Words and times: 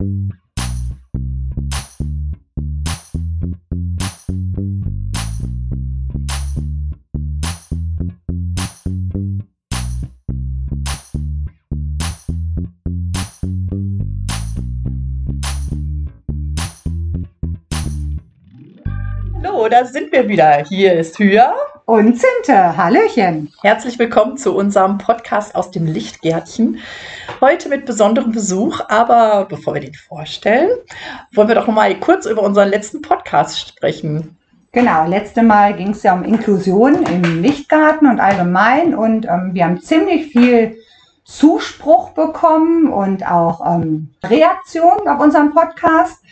Hallo, 0.00 0.08
da 19.68 19.84
sind 19.84 20.10
wir 20.12 20.26
wieder. 20.26 20.64
Hier 20.66 20.94
ist 20.94 21.18
Hüa. 21.18 21.54
Und 21.84 22.18
Zinte, 22.18 22.76
Hallöchen. 22.76 23.52
Herzlich 23.62 23.98
willkommen 23.98 24.38
zu 24.38 24.54
unserem 24.54 24.96
Podcast 24.96 25.54
aus 25.54 25.70
dem 25.70 25.86
Lichtgärtchen. 25.86 26.78
Heute 27.40 27.70
mit 27.70 27.86
besonderem 27.86 28.32
Besuch, 28.32 28.80
aber 28.88 29.46
bevor 29.48 29.72
wir 29.72 29.80
den 29.80 29.94
vorstellen, 29.94 30.68
wollen 31.32 31.48
wir 31.48 31.54
doch 31.54 31.66
noch 31.66 31.74
mal 31.74 31.98
kurz 31.98 32.26
über 32.26 32.42
unseren 32.42 32.68
letzten 32.68 33.00
Podcast 33.00 33.58
sprechen. 33.68 34.36
Genau, 34.72 35.06
letzte 35.06 35.42
Mal 35.42 35.74
ging 35.74 35.92
es 35.92 36.02
ja 36.02 36.12
um 36.12 36.22
Inklusion 36.22 37.02
im 37.06 37.40
Lichtgarten 37.40 38.10
und 38.10 38.20
allgemein 38.20 38.94
und 38.94 39.24
ähm, 39.24 39.52
wir 39.54 39.64
haben 39.64 39.80
ziemlich 39.80 40.32
viel 40.32 40.76
Zuspruch 41.24 42.10
bekommen 42.10 42.92
und 42.92 43.26
auch 43.26 43.64
ähm, 43.64 44.10
Reaktionen 44.22 45.08
auf 45.08 45.20
unseren 45.20 45.54
Podcast. 45.54 46.22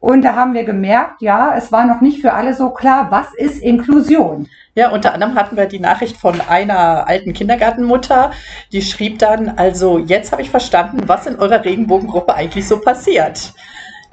Und 0.00 0.22
da 0.22 0.34
haben 0.34 0.54
wir 0.54 0.64
gemerkt, 0.64 1.22
ja, 1.22 1.54
es 1.56 1.72
war 1.72 1.84
noch 1.84 2.00
nicht 2.00 2.20
für 2.20 2.32
alle 2.32 2.54
so 2.54 2.70
klar, 2.70 3.08
was 3.10 3.34
ist 3.34 3.60
Inklusion. 3.60 4.48
Ja, 4.74 4.90
unter 4.90 5.12
anderem 5.12 5.34
hatten 5.34 5.56
wir 5.56 5.66
die 5.66 5.80
Nachricht 5.80 6.16
von 6.16 6.40
einer 6.40 7.08
alten 7.08 7.32
Kindergartenmutter, 7.32 8.30
die 8.70 8.82
schrieb 8.82 9.18
dann, 9.18 9.48
also 9.56 9.98
jetzt 9.98 10.30
habe 10.30 10.42
ich 10.42 10.50
verstanden, 10.50 11.08
was 11.08 11.26
in 11.26 11.36
eurer 11.36 11.64
Regenbogengruppe 11.64 12.32
eigentlich 12.32 12.68
so 12.68 12.80
passiert. 12.80 13.52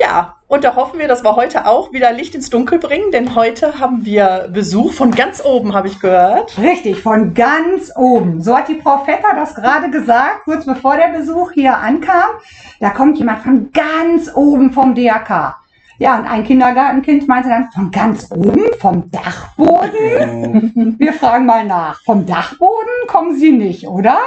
Ja, 0.01 0.35
und 0.47 0.63
da 0.63 0.75
hoffen 0.75 0.99
wir, 0.99 1.07
dass 1.07 1.23
wir 1.23 1.35
heute 1.35 1.67
auch 1.67 1.93
wieder 1.93 2.11
Licht 2.11 2.35
ins 2.35 2.49
Dunkel 2.49 2.79
bringen, 2.79 3.11
denn 3.11 3.35
heute 3.35 3.79
haben 3.79 4.03
wir 4.05 4.49
Besuch 4.51 4.91
von 4.91 5.11
ganz 5.11 5.43
oben, 5.45 5.73
habe 5.73 5.87
ich 5.87 5.99
gehört. 5.99 6.57
Richtig, 6.57 7.01
von 7.01 7.33
ganz 7.33 7.91
oben. 7.95 8.41
So 8.41 8.57
hat 8.57 8.67
die 8.67 8.81
Frau 8.81 9.05
Vetter 9.05 9.35
das 9.35 9.55
gerade 9.55 9.89
gesagt, 9.91 10.43
kurz 10.45 10.65
bevor 10.65 10.97
der 10.97 11.17
Besuch 11.17 11.51
hier 11.51 11.77
ankam. 11.77 12.31
Da 12.79 12.89
kommt 12.89 13.17
jemand 13.19 13.43
von 13.43 13.71
ganz 13.71 14.35
oben 14.35 14.71
vom 14.71 14.95
DRK. 14.95 15.55
Ja, 15.97 16.19
und 16.19 16.25
ein 16.25 16.43
Kindergartenkind 16.43 17.25
meinte 17.27 17.49
dann, 17.49 17.71
von 17.71 17.89
ganz 17.89 18.29
oben, 18.31 18.65
vom 18.79 19.09
Dachboden? 19.11 20.95
Wir 20.99 21.13
fragen 21.13 21.45
mal 21.45 21.65
nach, 21.65 22.01
vom 22.03 22.25
Dachboden 22.25 23.07
kommen 23.07 23.37
Sie 23.37 23.53
nicht, 23.53 23.87
oder? 23.87 24.17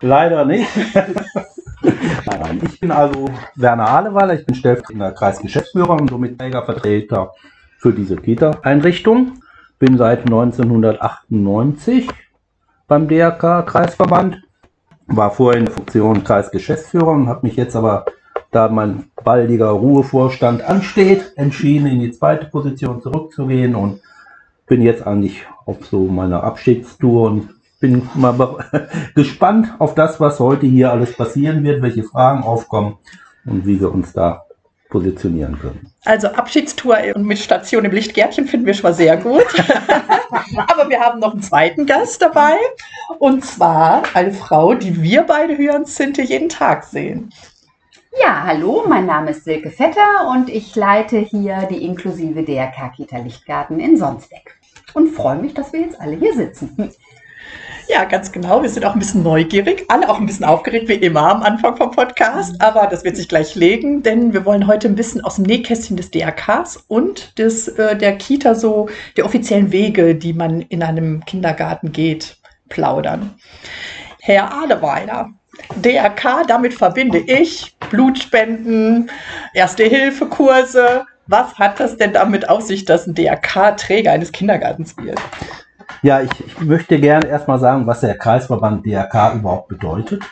Leider 0.00 0.44
nicht. 0.44 0.68
Nein, 2.26 2.60
ich 2.62 2.80
bin 2.80 2.90
also 2.90 3.30
Werner 3.54 3.88
Ahleweiler, 3.88 4.34
ich 4.34 4.44
bin 4.44 4.54
stellvertretender 4.54 5.12
Kreisgeschäftsführer 5.12 5.98
und 5.98 6.10
somit 6.10 6.38
Trägervertreter 6.38 7.32
für 7.78 7.92
diese 7.92 8.16
Kita-Einrichtung. 8.16 9.38
Bin 9.78 9.96
seit 9.96 10.20
1998 10.20 12.08
beim 12.88 13.08
DRK 13.08 13.62
Kreisverband, 13.62 14.42
war 15.06 15.30
vorher 15.30 15.60
in 15.60 15.66
der 15.66 15.74
Funktion 15.74 16.24
Kreisgeschäftsführer 16.24 17.12
und 17.12 17.28
habe 17.28 17.46
mich 17.46 17.56
jetzt 17.56 17.76
aber, 17.76 18.04
da 18.50 18.68
mein 18.68 19.04
baldiger 19.26 19.70
Ruhevorstand 19.70 20.62
ansteht, 20.62 21.32
entschieden, 21.34 21.88
in 21.88 21.98
die 21.98 22.12
zweite 22.12 22.46
Position 22.46 23.02
zurückzugehen 23.02 23.74
und 23.74 24.00
bin 24.68 24.82
jetzt 24.82 25.04
eigentlich 25.04 25.44
auf 25.64 25.84
so 25.84 26.04
meiner 26.04 26.44
Abschiedstour 26.44 27.26
und 27.26 27.48
bin 27.80 28.08
mal 28.14 28.64
gespannt 29.16 29.74
auf 29.80 29.96
das, 29.96 30.20
was 30.20 30.38
heute 30.38 30.66
hier 30.66 30.92
alles 30.92 31.12
passieren 31.16 31.64
wird, 31.64 31.82
welche 31.82 32.04
Fragen 32.04 32.44
aufkommen 32.44 32.98
und 33.44 33.66
wie 33.66 33.80
wir 33.80 33.92
uns 33.92 34.12
da 34.12 34.44
positionieren 34.90 35.58
können. 35.58 35.90
Also 36.04 36.28
Abschiedstour 36.28 36.98
und 37.16 37.24
mit 37.24 37.38
Station 37.38 37.84
im 37.84 37.90
Lichtgärtchen 37.90 38.46
finden 38.46 38.66
wir 38.66 38.74
schon 38.74 38.84
mal 38.84 38.94
sehr 38.94 39.16
gut. 39.16 39.44
Aber 40.68 40.88
wir 40.88 41.00
haben 41.00 41.18
noch 41.18 41.32
einen 41.32 41.42
zweiten 41.42 41.84
Gast 41.84 42.22
dabei. 42.22 42.54
Und 43.18 43.44
zwar 43.44 44.04
eine 44.14 44.32
Frau, 44.32 44.74
die 44.74 45.02
wir 45.02 45.24
beide 45.24 45.58
hören 45.58 45.84
Zinte 45.84 46.22
jeden 46.22 46.48
Tag 46.48 46.84
sehen. 46.84 47.32
Ja, 48.18 48.44
hallo, 48.44 48.84
mein 48.88 49.04
Name 49.04 49.30
ist 49.30 49.44
Silke 49.44 49.70
Vetter 49.70 50.30
und 50.30 50.48
ich 50.48 50.74
leite 50.74 51.18
hier 51.18 51.66
die 51.70 51.84
inklusive 51.84 52.42
DRK 52.42 52.92
Kita 52.96 53.18
Lichtgarten 53.18 53.78
in 53.78 53.98
Sonsbeck. 53.98 54.58
Und 54.94 55.10
freue 55.10 55.36
mich, 55.36 55.52
dass 55.52 55.72
wir 55.72 55.80
jetzt 55.80 56.00
alle 56.00 56.16
hier 56.16 56.34
sitzen. 56.34 56.92
Ja, 57.88 58.04
ganz 58.04 58.32
genau. 58.32 58.62
Wir 58.62 58.70
sind 58.70 58.84
auch 58.84 58.94
ein 58.94 58.98
bisschen 58.98 59.22
neugierig, 59.22 59.84
alle 59.88 60.08
auch 60.08 60.18
ein 60.18 60.26
bisschen 60.26 60.46
aufgeregt, 60.46 60.88
wie 60.88 60.94
immer 60.94 61.30
am 61.30 61.42
Anfang 61.42 61.76
vom 61.76 61.90
Podcast. 61.90 62.60
Aber 62.60 62.86
das 62.86 63.04
wird 63.04 63.16
sich 63.16 63.28
gleich 63.28 63.54
legen, 63.54 64.02
denn 64.02 64.32
wir 64.32 64.44
wollen 64.44 64.66
heute 64.66 64.88
ein 64.88 64.96
bisschen 64.96 65.20
aus 65.20 65.36
dem 65.36 65.44
Nähkästchen 65.44 65.96
des 65.96 66.10
DRKs 66.10 66.84
und 66.88 67.38
des, 67.38 67.68
äh, 67.68 67.96
der 67.96 68.16
Kita 68.16 68.54
so, 68.54 68.88
der 69.16 69.26
offiziellen 69.26 69.72
Wege, 69.72 70.14
die 70.14 70.32
man 70.32 70.62
in 70.62 70.82
einem 70.82 71.24
Kindergarten 71.26 71.92
geht, 71.92 72.38
plaudern. 72.68 73.34
Herr 74.20 74.52
Ahleweiler, 74.52 75.30
DRK, 75.76 76.46
damit 76.46 76.74
verbinde 76.74 77.18
ich 77.18 77.76
Blutspenden, 77.90 79.10
Erste-Hilfe-Kurse. 79.54 81.04
Was 81.26 81.58
hat 81.58 81.80
das 81.80 81.96
denn 81.96 82.12
damit 82.12 82.48
auf 82.48 82.62
sich, 82.62 82.84
dass 82.84 83.06
ein 83.06 83.14
DRK 83.14 83.76
Träger 83.76 84.12
eines 84.12 84.32
Kindergartens 84.32 84.96
wird? 84.96 85.20
Ja, 86.02 86.20
ich, 86.20 86.30
ich 86.46 86.60
möchte 86.60 87.00
gerne 87.00 87.26
erstmal 87.26 87.58
sagen, 87.58 87.86
was 87.86 88.00
der 88.00 88.16
Kreisverband 88.16 88.86
DRK 88.86 89.34
überhaupt 89.34 89.68
bedeutet. 89.68 90.22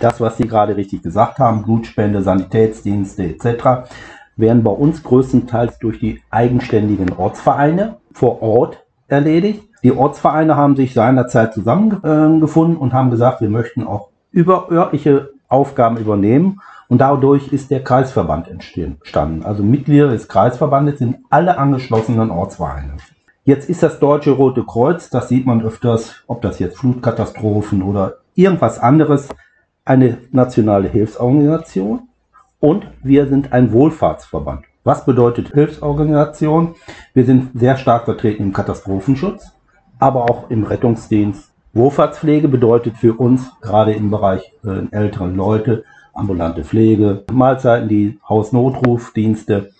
Das, 0.00 0.20
was 0.20 0.36
Sie 0.36 0.48
gerade 0.48 0.76
richtig 0.76 1.02
gesagt 1.02 1.38
haben, 1.38 1.62
Blutspende, 1.62 2.22
Sanitätsdienste 2.22 3.24
etc., 3.24 3.88
werden 4.36 4.62
bei 4.62 4.70
uns 4.70 5.02
größtenteils 5.02 5.78
durch 5.78 5.98
die 5.98 6.22
eigenständigen 6.30 7.12
Ortsvereine 7.12 7.96
vor 8.12 8.42
Ort 8.42 8.84
erledigt. 9.08 9.62
Die 9.82 9.92
Ortsvereine 9.92 10.56
haben 10.56 10.76
sich 10.76 10.92
seinerzeit 10.94 11.54
zusammengefunden 11.54 12.76
und 12.76 12.92
haben 12.92 13.10
gesagt, 13.10 13.40
wir 13.40 13.48
möchten 13.48 13.86
auch 13.86 14.08
überörtliche 14.36 15.30
Aufgaben 15.48 15.96
übernehmen. 15.96 16.60
Und 16.88 16.98
dadurch 16.98 17.52
ist 17.52 17.72
der 17.72 17.82
Kreisverband 17.82 18.46
entstanden. 18.46 19.44
Also 19.44 19.64
Mitglieder 19.64 20.08
des 20.08 20.28
Kreisverbandes 20.28 20.98
sind 20.98 21.16
alle 21.30 21.58
angeschlossenen 21.58 22.30
Ortsvereine. 22.30 22.98
Jetzt 23.44 23.68
ist 23.68 23.82
das 23.82 23.98
Deutsche 23.98 24.32
Rote 24.32 24.64
Kreuz, 24.64 25.10
das 25.10 25.28
sieht 25.28 25.46
man 25.46 25.62
öfters, 25.62 26.22
ob 26.26 26.42
das 26.42 26.58
jetzt 26.58 26.78
Flutkatastrophen 26.78 27.82
oder 27.82 28.18
irgendwas 28.34 28.78
anderes, 28.78 29.28
eine 29.84 30.18
nationale 30.30 30.88
Hilfsorganisation. 30.88 32.08
Und 32.60 32.86
wir 33.02 33.26
sind 33.28 33.52
ein 33.52 33.72
Wohlfahrtsverband. 33.72 34.64
Was 34.84 35.04
bedeutet 35.04 35.52
Hilfsorganisation? 35.54 36.74
Wir 37.14 37.24
sind 37.24 37.50
sehr 37.54 37.76
stark 37.76 38.04
vertreten 38.04 38.44
im 38.44 38.52
Katastrophenschutz, 38.52 39.50
aber 39.98 40.24
auch 40.24 40.50
im 40.50 40.64
Rettungsdienst. 40.64 41.52
Wohlfahrtspflege 41.76 42.48
bedeutet 42.48 42.96
für 42.96 43.14
uns 43.14 43.50
gerade 43.60 43.92
im 43.92 44.10
Bereich 44.10 44.52
äh, 44.64 44.86
älteren 44.96 45.36
Leute 45.36 45.84
ambulante 46.14 46.64
Pflege, 46.64 47.24
Mahlzeiten, 47.30 47.88
die 47.88 48.18
Hausnotrufdienste 48.26 49.72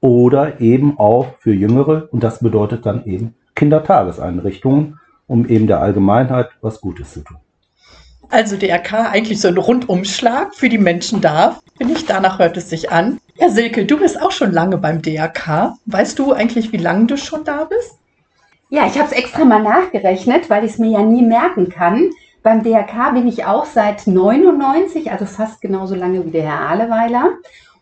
oder 0.00 0.60
eben 0.60 0.98
auch 0.98 1.38
für 1.38 1.52
Jüngere 1.52 2.08
und 2.10 2.24
das 2.24 2.40
bedeutet 2.40 2.84
dann 2.84 3.04
eben 3.04 3.36
Kindertageseinrichtungen, 3.54 4.98
um 5.28 5.48
eben 5.48 5.68
der 5.68 5.80
Allgemeinheit 5.80 6.48
was 6.62 6.80
Gutes 6.80 7.12
zu 7.12 7.20
tun. 7.20 7.36
Also 8.28 8.56
DRK 8.56 9.10
eigentlich 9.12 9.40
so 9.40 9.46
ein 9.46 9.56
Rundumschlag 9.56 10.52
für 10.52 10.68
die 10.68 10.78
Menschen 10.78 11.20
da, 11.20 11.60
finde 11.78 11.94
ich. 11.94 12.06
Danach 12.06 12.40
hört 12.40 12.56
es 12.56 12.70
sich 12.70 12.90
an. 12.90 13.20
Ja, 13.36 13.50
Silke, 13.50 13.86
du 13.86 13.98
bist 13.98 14.20
auch 14.20 14.32
schon 14.32 14.50
lange 14.50 14.78
beim 14.78 15.00
DRK. 15.00 15.74
Weißt 15.86 16.18
du 16.18 16.32
eigentlich, 16.32 16.72
wie 16.72 16.78
lange 16.78 17.06
du 17.06 17.16
schon 17.16 17.44
da 17.44 17.64
bist? 17.64 18.00
Ja, 18.68 18.86
ich 18.86 18.98
habe 18.98 19.08
es 19.08 19.12
extra 19.12 19.44
mal 19.44 19.62
nachgerechnet, 19.62 20.50
weil 20.50 20.64
ich 20.64 20.72
es 20.72 20.78
mir 20.78 20.90
ja 20.90 21.02
nie 21.02 21.22
merken 21.22 21.68
kann. 21.68 22.10
Beim 22.42 22.62
DRK 22.62 23.12
bin 23.12 23.28
ich 23.28 23.44
auch 23.44 23.64
seit 23.64 24.06
99, 24.06 25.10
also 25.12 25.24
fast 25.24 25.60
genauso 25.60 25.94
lange 25.94 26.24
wie 26.24 26.30
der 26.30 26.42
Herr 26.42 26.60
Ahleweiler. 26.60 27.30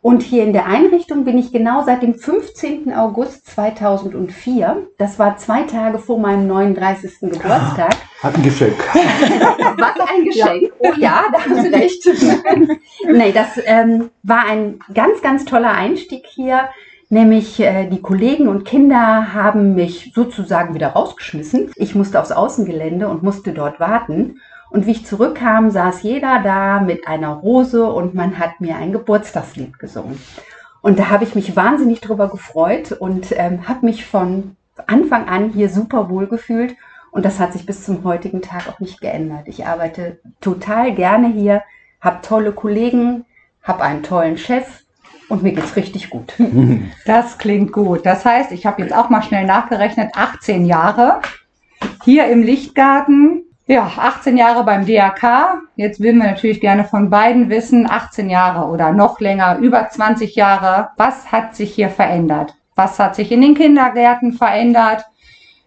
Und 0.02 0.22
hier 0.22 0.44
in 0.44 0.52
der 0.52 0.66
Einrichtung 0.66 1.24
bin 1.24 1.38
ich 1.38 1.50
genau 1.50 1.82
seit 1.82 2.02
dem 2.02 2.14
15. 2.14 2.92
August 2.92 3.46
2004. 3.46 4.88
Das 4.98 5.18
war 5.18 5.38
zwei 5.38 5.62
Tage 5.62 5.98
vor 5.98 6.18
meinem 6.18 6.46
39. 6.46 7.20
Geburtstag. 7.20 7.96
Hat 8.22 8.34
ein 8.34 8.42
Geschenk. 8.42 8.76
Was 8.94 10.08
ein 10.14 10.24
Geschenk. 10.26 10.62
Ja. 10.62 10.68
Oh 10.78 10.92
ja, 10.98 11.24
da 11.32 11.40
haben 11.40 11.62
Sie 11.62 11.68
recht. 11.68 12.06
nee, 13.10 13.32
das 13.32 13.58
ähm, 13.64 14.10
war 14.22 14.46
ein 14.46 14.78
ganz, 14.92 15.22
ganz 15.22 15.46
toller 15.46 15.70
Einstieg 15.70 16.26
hier. 16.26 16.68
Nämlich 17.10 17.60
äh, 17.60 17.88
die 17.88 18.00
Kollegen 18.00 18.48
und 18.48 18.64
Kinder 18.64 19.34
haben 19.34 19.74
mich 19.74 20.12
sozusagen 20.14 20.74
wieder 20.74 20.88
rausgeschmissen. 20.88 21.70
Ich 21.76 21.94
musste 21.94 22.20
aufs 22.20 22.32
Außengelände 22.32 23.08
und 23.08 23.22
musste 23.22 23.52
dort 23.52 23.80
warten. 23.80 24.40
Und 24.70 24.86
wie 24.86 24.92
ich 24.92 25.06
zurückkam, 25.06 25.70
saß 25.70 26.02
jeder 26.02 26.40
da 26.42 26.80
mit 26.80 27.06
einer 27.06 27.28
Rose 27.28 27.84
und 27.86 28.14
man 28.14 28.38
hat 28.38 28.60
mir 28.60 28.76
ein 28.76 28.92
Geburtstagslied 28.92 29.78
gesungen. 29.78 30.18
Und 30.82 30.98
da 30.98 31.10
habe 31.10 31.24
ich 31.24 31.34
mich 31.34 31.54
wahnsinnig 31.56 32.00
drüber 32.00 32.28
gefreut 32.28 32.92
und 32.92 33.32
ähm, 33.32 33.68
habe 33.68 33.86
mich 33.86 34.04
von 34.04 34.56
Anfang 34.86 35.28
an 35.28 35.50
hier 35.50 35.68
super 35.68 36.10
wohl 36.10 36.26
gefühlt. 36.26 36.74
Und 37.10 37.24
das 37.24 37.38
hat 37.38 37.52
sich 37.52 37.64
bis 37.64 37.84
zum 37.84 38.02
heutigen 38.02 38.42
Tag 38.42 38.68
auch 38.68 38.80
nicht 38.80 39.00
geändert. 39.00 39.46
Ich 39.46 39.66
arbeite 39.66 40.18
total 40.40 40.92
gerne 40.94 41.28
hier, 41.28 41.62
habe 42.00 42.22
tolle 42.22 42.52
Kollegen, 42.52 43.24
habe 43.62 43.84
einen 43.84 44.02
tollen 44.02 44.36
Chef 44.36 44.83
und 45.28 45.42
mir 45.42 45.52
geht's 45.52 45.76
richtig 45.76 46.10
gut. 46.10 46.34
Das 47.06 47.38
klingt 47.38 47.72
gut. 47.72 48.06
Das 48.06 48.24
heißt, 48.24 48.52
ich 48.52 48.66
habe 48.66 48.82
jetzt 48.82 48.94
auch 48.94 49.10
mal 49.10 49.22
schnell 49.22 49.44
nachgerechnet, 49.44 50.12
18 50.14 50.64
Jahre 50.64 51.20
hier 52.04 52.26
im 52.26 52.42
Lichtgarten. 52.42 53.42
Ja, 53.66 53.90
18 53.96 54.36
Jahre 54.36 54.64
beim 54.64 54.86
DAK. 54.86 55.62
Jetzt 55.76 56.00
würden 56.00 56.20
wir 56.20 56.28
natürlich 56.28 56.60
gerne 56.60 56.84
von 56.84 57.08
beiden 57.08 57.48
wissen, 57.48 57.88
18 57.90 58.28
Jahre 58.28 58.70
oder 58.70 58.92
noch 58.92 59.20
länger, 59.20 59.58
über 59.58 59.88
20 59.88 60.34
Jahre. 60.34 60.90
Was 60.96 61.32
hat 61.32 61.56
sich 61.56 61.74
hier 61.74 61.88
verändert? 61.88 62.54
Was 62.74 62.98
hat 62.98 63.14
sich 63.14 63.32
in 63.32 63.40
den 63.40 63.54
Kindergärten 63.54 64.32
verändert? 64.32 65.04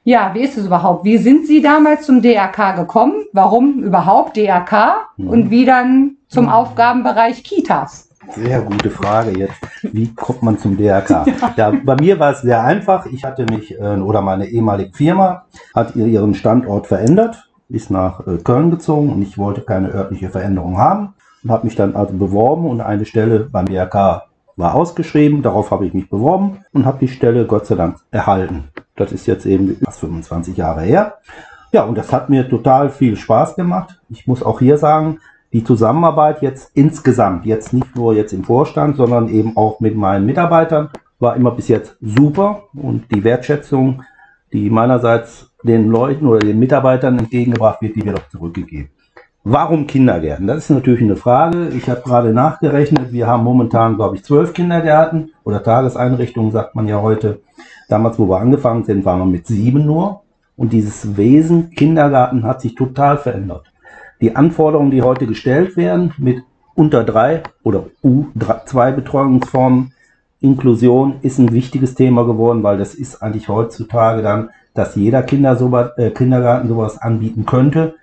Ja, 0.03 0.33
wie 0.33 0.41
ist 0.41 0.57
es 0.57 0.67
überhaupt? 0.67 1.05
Wie 1.05 1.17
sind 1.17 1.47
Sie 1.47 1.61
damals 1.61 2.05
zum 2.05 2.21
DRK 2.21 2.75
gekommen? 2.75 3.25
Warum 3.33 3.83
überhaupt 3.83 4.37
DRK? 4.37 5.07
Und 5.17 5.49
wie 5.49 5.65
dann 5.65 6.17
zum 6.29 6.49
Aufgabenbereich 6.49 7.43
Kitas? 7.43 8.06
Sehr 8.35 8.61
gute 8.61 8.89
Frage 8.89 9.37
jetzt. 9.37 9.55
Wie 9.81 10.13
kommt 10.13 10.43
man 10.43 10.57
zum 10.57 10.77
DRK? 10.77 11.25
Ja. 11.57 11.71
bei 11.83 11.95
mir 11.95 12.19
war 12.19 12.31
es 12.31 12.41
sehr 12.41 12.63
einfach. 12.63 13.05
Ich 13.07 13.23
hatte 13.23 13.45
mich, 13.45 13.79
äh, 13.79 13.97
oder 13.97 14.21
meine 14.21 14.47
ehemalige 14.47 14.93
Firma 14.93 15.45
hat 15.73 15.95
ihren 15.95 16.35
Standort 16.35 16.87
verändert, 16.87 17.49
ist 17.69 17.89
nach 17.89 18.25
äh, 18.27 18.37
Köln 18.37 18.71
gezogen 18.71 19.11
und 19.11 19.21
ich 19.21 19.37
wollte 19.37 19.61
keine 19.61 19.89
örtliche 19.93 20.29
Veränderung 20.29 20.77
haben 20.77 21.13
und 21.43 21.51
habe 21.51 21.65
mich 21.65 21.75
dann 21.75 21.95
also 21.95 22.13
beworben 22.13 22.65
und 22.67 22.81
eine 22.81 23.05
Stelle 23.05 23.39
beim 23.39 23.65
DRK 23.65 24.23
war 24.55 24.75
ausgeschrieben. 24.75 25.41
Darauf 25.41 25.71
habe 25.71 25.85
ich 25.85 25.93
mich 25.93 26.09
beworben 26.09 26.59
und 26.73 26.85
habe 26.85 26.99
die 26.99 27.07
Stelle 27.07 27.45
Gott 27.45 27.65
sei 27.65 27.75
Dank 27.75 27.97
erhalten. 28.11 28.65
Das 28.95 29.11
ist 29.11 29.27
jetzt 29.27 29.45
eben 29.45 29.77
fast 29.83 29.99
25 29.99 30.57
Jahre 30.57 30.81
her. 30.81 31.15
Ja, 31.71 31.83
und 31.83 31.97
das 31.97 32.11
hat 32.11 32.29
mir 32.29 32.49
total 32.49 32.89
viel 32.89 33.15
Spaß 33.15 33.55
gemacht. 33.55 33.99
Ich 34.09 34.25
muss 34.27 34.41
auch 34.41 34.59
hier 34.59 34.77
sagen, 34.77 35.19
die 35.53 35.63
Zusammenarbeit 35.63 36.41
jetzt 36.41 36.71
insgesamt, 36.73 37.45
jetzt 37.45 37.73
nicht 37.73 37.95
nur 37.95 38.13
jetzt 38.13 38.33
im 38.33 38.43
Vorstand, 38.43 38.97
sondern 38.97 39.29
eben 39.29 39.55
auch 39.55 39.79
mit 39.79 39.95
meinen 39.95 40.25
Mitarbeitern, 40.25 40.89
war 41.19 41.35
immer 41.35 41.51
bis 41.51 41.67
jetzt 41.67 41.97
super. 42.01 42.63
Und 42.73 43.05
die 43.13 43.23
Wertschätzung, 43.23 44.03
die 44.51 44.69
meinerseits 44.69 45.51
den 45.63 45.89
Leuten 45.89 46.27
oder 46.27 46.39
den 46.39 46.59
Mitarbeitern 46.59 47.17
entgegengebracht 47.17 47.81
wird, 47.81 47.95
die 47.95 48.05
wird 48.05 48.19
auch 48.19 48.29
zurückgegeben. 48.29 48.89
Warum 49.43 49.87
Kindergärten? 49.87 50.45
Das 50.45 50.57
ist 50.57 50.69
natürlich 50.69 51.01
eine 51.01 51.15
Frage. 51.15 51.69
Ich 51.69 51.89
habe 51.89 52.01
gerade 52.01 52.33
nachgerechnet. 52.33 53.13
Wir 53.13 53.27
haben 53.27 53.45
momentan, 53.45 53.95
glaube 53.95 54.17
ich, 54.17 54.23
zwölf 54.23 54.53
Kindergärten 54.53 55.31
oder 55.45 55.63
Tageseinrichtungen, 55.63 56.51
sagt 56.51 56.75
man 56.75 56.87
ja 56.89 57.01
heute. 57.01 57.39
Damals, 57.87 58.19
wo 58.19 58.27
wir 58.27 58.39
angefangen 58.39 58.83
sind, 58.83 59.05
waren 59.05 59.19
wir 59.19 59.25
mit 59.25 59.47
sieben 59.47 59.85
nur. 59.85 60.23
Und 60.57 60.73
dieses 60.73 61.15
Wesen 61.15 61.69
Kindergarten 61.69 62.43
hat 62.43 62.59
sich 62.59 62.75
total 62.75 63.17
verändert. 63.17 63.71
Die 64.19 64.35
Anforderungen, 64.35 64.91
die 64.91 65.03
heute 65.03 65.27
gestellt 65.27 65.77
werden 65.77 66.13
mit 66.17 66.43
unter 66.73 67.03
drei 67.03 67.43
oder 67.63 67.85
U2 68.03 68.91
Betreuungsformen, 68.91 69.93
Inklusion 70.39 71.15
ist 71.21 71.39
ein 71.39 71.51
wichtiges 71.51 71.95
Thema 71.95 72.23
geworden, 72.25 72.63
weil 72.63 72.77
das 72.77 72.93
ist 72.93 73.21
eigentlich 73.23 73.49
heutzutage 73.49 74.21
dann, 74.21 74.49
dass 74.73 74.95
jeder 74.95 75.23
Kinder 75.23 75.55
sowas, 75.55 75.97
äh, 75.97 76.11
Kindergarten 76.11 76.67
sowas 76.67 76.99
anbieten 76.99 77.45
könnte. 77.45 77.95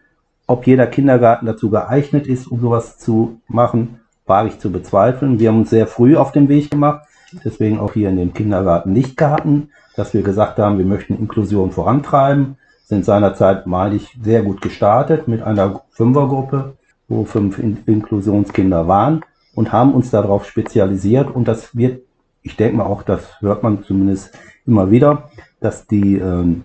Ob 0.46 0.66
jeder 0.66 0.86
Kindergarten 0.86 1.46
dazu 1.46 1.70
geeignet 1.70 2.26
ist, 2.26 2.48
um 2.48 2.60
sowas 2.60 2.98
zu 2.98 3.40
machen, 3.46 4.00
wage 4.26 4.48
ich 4.48 4.58
zu 4.58 4.72
bezweifeln. 4.72 5.38
Wir 5.38 5.48
haben 5.48 5.60
uns 5.60 5.70
sehr 5.70 5.86
früh 5.86 6.16
auf 6.16 6.32
den 6.32 6.48
Weg 6.48 6.70
gemacht, 6.70 7.06
deswegen 7.44 7.78
auch 7.78 7.92
hier 7.92 8.08
in 8.08 8.16
dem 8.16 8.34
Kindergarten 8.34 8.94
Lichtgarten, 8.94 9.70
dass 9.96 10.12
wir 10.12 10.22
gesagt 10.22 10.58
haben, 10.58 10.78
wir 10.78 10.84
möchten 10.84 11.16
Inklusion 11.16 11.70
vorantreiben 11.70 12.56
sind 12.84 13.04
seinerzeit, 13.04 13.64
ich, 13.94 14.16
sehr 14.22 14.42
gut 14.42 14.60
gestartet 14.60 15.26
mit 15.26 15.42
einer 15.42 15.82
Fünfergruppe, 15.90 16.74
wo 17.08 17.24
fünf 17.24 17.58
In 17.58 17.78
Inklusionskinder 17.86 18.86
waren 18.86 19.24
und 19.54 19.72
haben 19.72 19.94
uns 19.94 20.10
darauf 20.10 20.46
spezialisiert. 20.46 21.34
Und 21.34 21.48
das 21.48 21.76
wird, 21.76 22.02
ich 22.42 22.56
denke 22.56 22.76
mal 22.76 22.84
auch, 22.86 23.02
das 23.02 23.40
hört 23.40 23.62
man 23.62 23.84
zumindest 23.84 24.36
immer 24.66 24.90
wieder, 24.90 25.30
dass 25.60 25.86
die 25.86 26.16
ähm, 26.16 26.64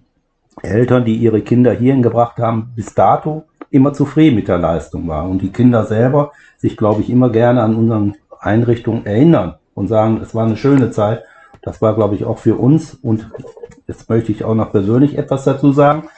Eltern, 0.61 1.05
die 1.05 1.15
ihre 1.15 1.41
Kinder 1.41 1.71
hierhin 1.71 2.03
gebracht 2.03 2.37
haben, 2.37 2.71
bis 2.75 2.93
dato 2.93 3.45
immer 3.71 3.93
zufrieden 3.93 4.35
mit 4.35 4.47
der 4.47 4.57
Leistung 4.57 5.07
waren. 5.07 5.31
Und 5.31 5.41
die 5.41 5.51
Kinder 5.51 5.85
selber 5.85 6.31
sich, 6.57 6.75
glaube 6.75 7.01
ich, 7.01 7.09
immer 7.09 7.29
gerne 7.29 7.61
an 7.61 7.75
unseren 7.75 8.15
Einrichtungen 8.39 9.05
erinnern 9.05 9.55
und 9.73 9.87
sagen, 9.87 10.19
es 10.21 10.35
war 10.35 10.45
eine 10.45 10.57
schöne 10.57 10.91
Zeit. 10.91 11.23
Das 11.61 11.81
war, 11.81 11.95
glaube 11.95 12.15
ich, 12.15 12.25
auch 12.25 12.39
für 12.39 12.55
uns 12.55 12.93
und 12.93 13.29
Jetzt 13.89 14.07
möchte 14.07 14.31
ich 14.31 14.43
auch 14.43 14.53
noch 14.53 14.71
persönlich 14.71 15.17
etwas 15.17 15.45
dazu 15.45 15.71
sagen. 15.71 16.09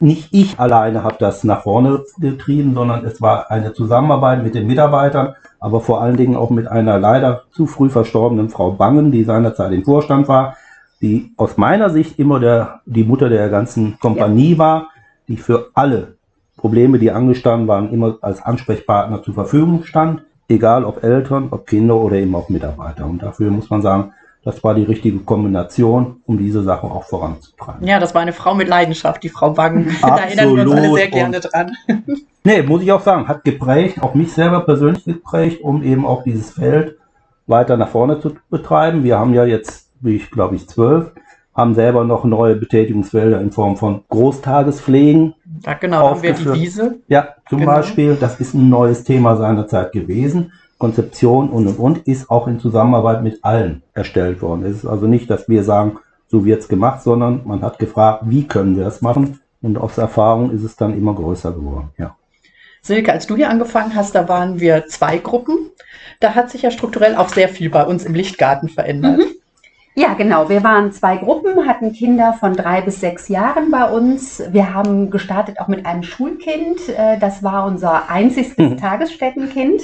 Nicht 0.00 0.30
ich 0.32 0.58
alleine 0.58 1.04
habe 1.04 1.14
das 1.20 1.44
nach 1.44 1.62
vorne 1.62 2.02
getrieben, 2.18 2.74
sondern 2.74 3.04
es 3.04 3.22
war 3.22 3.52
eine 3.52 3.72
Zusammenarbeit 3.72 4.42
mit 4.42 4.56
den 4.56 4.66
Mitarbeitern, 4.66 5.36
aber 5.60 5.80
vor 5.80 6.00
allen 6.02 6.16
Dingen 6.16 6.34
auch 6.34 6.50
mit 6.50 6.66
einer 6.66 6.98
leider 6.98 7.42
zu 7.52 7.68
früh 7.68 7.88
verstorbenen 7.88 8.48
Frau 8.48 8.72
Bangen, 8.72 9.12
die 9.12 9.22
seinerzeit 9.22 9.70
im 9.70 9.84
Vorstand 9.84 10.26
war, 10.26 10.56
die 11.00 11.32
aus 11.36 11.56
meiner 11.56 11.90
Sicht 11.90 12.18
immer 12.18 12.40
der, 12.40 12.80
die 12.84 13.04
Mutter 13.04 13.28
der 13.28 13.48
ganzen 13.48 13.96
Kompanie 14.00 14.54
ja. 14.54 14.58
war, 14.58 14.88
die 15.28 15.36
für 15.36 15.68
alle 15.74 16.16
Probleme, 16.56 16.98
die 16.98 17.12
angestanden 17.12 17.68
waren, 17.68 17.92
immer 17.92 18.18
als 18.22 18.42
Ansprechpartner 18.42 19.22
zur 19.22 19.34
Verfügung 19.34 19.84
stand, 19.84 20.22
egal 20.48 20.84
ob 20.84 21.04
Eltern, 21.04 21.46
ob 21.52 21.68
Kinder 21.68 21.94
oder 21.94 22.16
eben 22.16 22.34
auch 22.34 22.48
Mitarbeiter. 22.48 23.06
Und 23.06 23.22
dafür 23.22 23.52
muss 23.52 23.70
man 23.70 23.82
sagen, 23.82 24.14
das 24.42 24.64
war 24.64 24.74
die 24.74 24.84
richtige 24.84 25.18
Kombination, 25.18 26.22
um 26.24 26.38
diese 26.38 26.62
Sache 26.62 26.86
auch 26.86 27.04
voranzutreiben. 27.04 27.86
Ja, 27.86 27.98
das 27.98 28.14
war 28.14 28.22
eine 28.22 28.32
Frau 28.32 28.54
mit 28.54 28.68
Leidenschaft, 28.68 29.22
die 29.22 29.28
Frau 29.28 29.56
Wagen. 29.56 29.94
da 30.02 30.16
erinnern 30.16 30.56
wir 30.56 30.62
uns 30.62 30.72
alle 30.72 30.94
sehr 30.94 31.08
gerne 31.08 31.40
dran. 31.40 31.76
nee, 32.44 32.62
muss 32.62 32.82
ich 32.82 32.90
auch 32.92 33.02
sagen, 33.02 33.28
hat 33.28 33.44
geprägt, 33.44 34.02
auch 34.02 34.14
mich 34.14 34.32
selber 34.32 34.60
persönlich 34.60 35.04
geprägt, 35.04 35.62
um 35.62 35.82
eben 35.82 36.06
auch 36.06 36.22
dieses 36.22 36.50
Feld 36.52 36.96
weiter 37.46 37.76
nach 37.76 37.88
vorne 37.88 38.20
zu 38.20 38.34
betreiben. 38.48 39.04
Wir 39.04 39.18
haben 39.18 39.34
ja 39.34 39.44
jetzt, 39.44 39.90
wie 40.00 40.16
ich 40.16 40.30
glaube 40.30 40.56
ich, 40.56 40.66
zwölf, 40.68 41.12
haben 41.54 41.74
selber 41.74 42.04
noch 42.04 42.24
neue 42.24 42.56
Betätigungsfelder 42.56 43.40
in 43.40 43.52
Form 43.52 43.76
von 43.76 44.04
Großtagespflegen. 44.08 45.34
Ja, 45.66 45.74
genau, 45.74 46.10
haben 46.10 46.22
wir 46.22 46.32
die 46.32 46.52
Wiese. 46.54 47.00
Ja, 47.08 47.34
zum 47.48 47.58
genau. 47.58 47.72
Beispiel, 47.72 48.16
das 48.18 48.40
ist 48.40 48.54
ein 48.54 48.70
neues 48.70 49.04
Thema 49.04 49.36
seinerzeit 49.36 49.92
gewesen. 49.92 50.52
Konzeption 50.80 51.50
und 51.50 51.66
und 51.68 51.78
und 51.78 51.98
ist 52.08 52.30
auch 52.30 52.48
in 52.48 52.58
Zusammenarbeit 52.58 53.22
mit 53.22 53.44
allen 53.44 53.82
erstellt 53.92 54.40
worden. 54.40 54.64
Es 54.64 54.78
ist 54.78 54.86
also 54.86 55.06
nicht, 55.06 55.30
dass 55.30 55.48
wir 55.48 55.62
sagen, 55.62 55.98
so 56.26 56.44
wird 56.44 56.62
es 56.62 56.68
gemacht, 56.68 57.02
sondern 57.02 57.42
man 57.44 57.60
hat 57.62 57.78
gefragt, 57.78 58.24
wie 58.26 58.46
können 58.46 58.76
wir 58.76 58.84
das 58.84 59.02
machen? 59.02 59.40
Und 59.60 59.76
aus 59.76 59.98
Erfahrung 59.98 60.50
ist 60.50 60.64
es 60.64 60.76
dann 60.76 60.96
immer 60.96 61.14
größer 61.14 61.52
geworden. 61.52 61.90
Ja. 61.98 62.16
Silke, 62.80 63.12
als 63.12 63.26
du 63.26 63.36
hier 63.36 63.50
angefangen 63.50 63.94
hast, 63.94 64.14
da 64.14 64.26
waren 64.26 64.58
wir 64.58 64.86
zwei 64.86 65.18
Gruppen. 65.18 65.58
Da 66.18 66.34
hat 66.34 66.50
sich 66.50 66.62
ja 66.62 66.70
strukturell 66.70 67.14
auch 67.14 67.28
sehr 67.28 67.50
viel 67.50 67.68
bei 67.68 67.84
uns 67.84 68.06
im 68.06 68.14
Lichtgarten 68.14 68.70
verändert. 68.70 69.18
Mhm. 69.18 69.34
Ja, 70.00 70.14
genau. 70.14 70.48
Wir 70.48 70.64
waren 70.64 70.92
zwei 70.92 71.18
Gruppen, 71.18 71.68
hatten 71.68 71.92
Kinder 71.92 72.32
von 72.32 72.54
drei 72.54 72.80
bis 72.80 73.00
sechs 73.00 73.28
Jahren 73.28 73.70
bei 73.70 73.84
uns. 73.84 74.42
Wir 74.50 74.72
haben 74.72 75.10
gestartet 75.10 75.60
auch 75.60 75.68
mit 75.68 75.84
einem 75.84 76.04
Schulkind. 76.04 76.88
Äh, 76.88 77.18
das 77.18 77.42
war 77.42 77.66
unser 77.66 78.08
einziges 78.08 78.56
mhm. 78.56 78.78
Tagesstättenkind. 78.78 79.82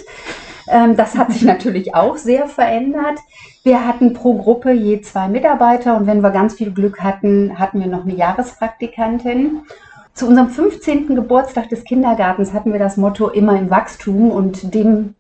Ähm, 0.71 0.97
das 0.97 1.19
hat 1.19 1.33
sich 1.33 1.43
natürlich 1.45 1.95
auch 1.95 2.17
sehr 2.17 2.47
verändert. 2.47 3.19
Wir 3.63 3.87
hatten 3.87 4.15
pro 4.15 4.39
Gruppe 4.39 4.73
je 4.73 5.03
zwei 5.03 5.29
Mitarbeiter 5.29 5.99
und 5.99 6.07
wenn 6.07 6.23
wir 6.23 6.31
ganz 6.31 6.55
viel 6.55 6.71
Glück 6.71 7.01
hatten, 7.01 7.59
hatten 7.59 7.81
wir 7.81 7.87
noch 7.87 8.07
eine 8.07 8.15
Jahrespraktikantin. 8.15 9.65
Zu 10.15 10.29
unserem 10.29 10.49
15. 10.49 11.15
Geburtstag 11.15 11.69
des 11.69 11.85
Kindergartens 11.85 12.55
hatten 12.55 12.73
wir 12.73 12.81
das 12.81 12.97
Motto 12.97 13.29
immer 13.29 13.59
im 13.59 13.69
Wachstum 13.69 14.31
und 14.31 14.73
dem 14.73 15.15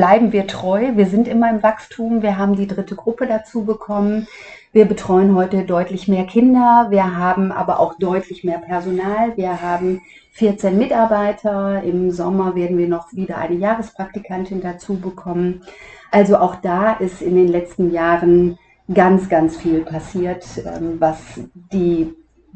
bleiben 0.00 0.32
wir 0.32 0.46
treu. 0.46 0.92
Wir 0.94 1.04
sind 1.04 1.28
immer 1.28 1.50
im 1.50 1.62
Wachstum. 1.62 2.22
Wir 2.22 2.38
haben 2.38 2.56
die 2.56 2.66
dritte 2.66 2.96
Gruppe 2.96 3.26
dazu 3.26 3.66
bekommen. 3.66 4.26
Wir 4.72 4.86
betreuen 4.86 5.34
heute 5.34 5.64
deutlich 5.64 6.08
mehr 6.08 6.24
Kinder. 6.24 6.86
Wir 6.88 7.18
haben 7.18 7.52
aber 7.52 7.78
auch 7.78 7.98
deutlich 7.98 8.42
mehr 8.42 8.56
Personal. 8.56 9.36
Wir 9.36 9.60
haben 9.60 10.00
14 10.30 10.78
Mitarbeiter. 10.78 11.82
Im 11.82 12.12
Sommer 12.12 12.54
werden 12.54 12.78
wir 12.78 12.88
noch 12.88 13.12
wieder 13.12 13.36
eine 13.36 13.56
Jahrespraktikantin 13.56 14.62
dazu 14.62 14.98
bekommen. 14.98 15.64
Also 16.10 16.38
auch 16.38 16.54
da 16.54 16.94
ist 16.94 17.20
in 17.20 17.34
den 17.34 17.48
letzten 17.48 17.92
Jahren 17.92 18.58
ganz, 18.94 19.28
ganz 19.28 19.58
viel 19.58 19.80
passiert, 19.80 20.46
ähm, 20.64 20.96
was 20.98 21.18
die 21.74 22.14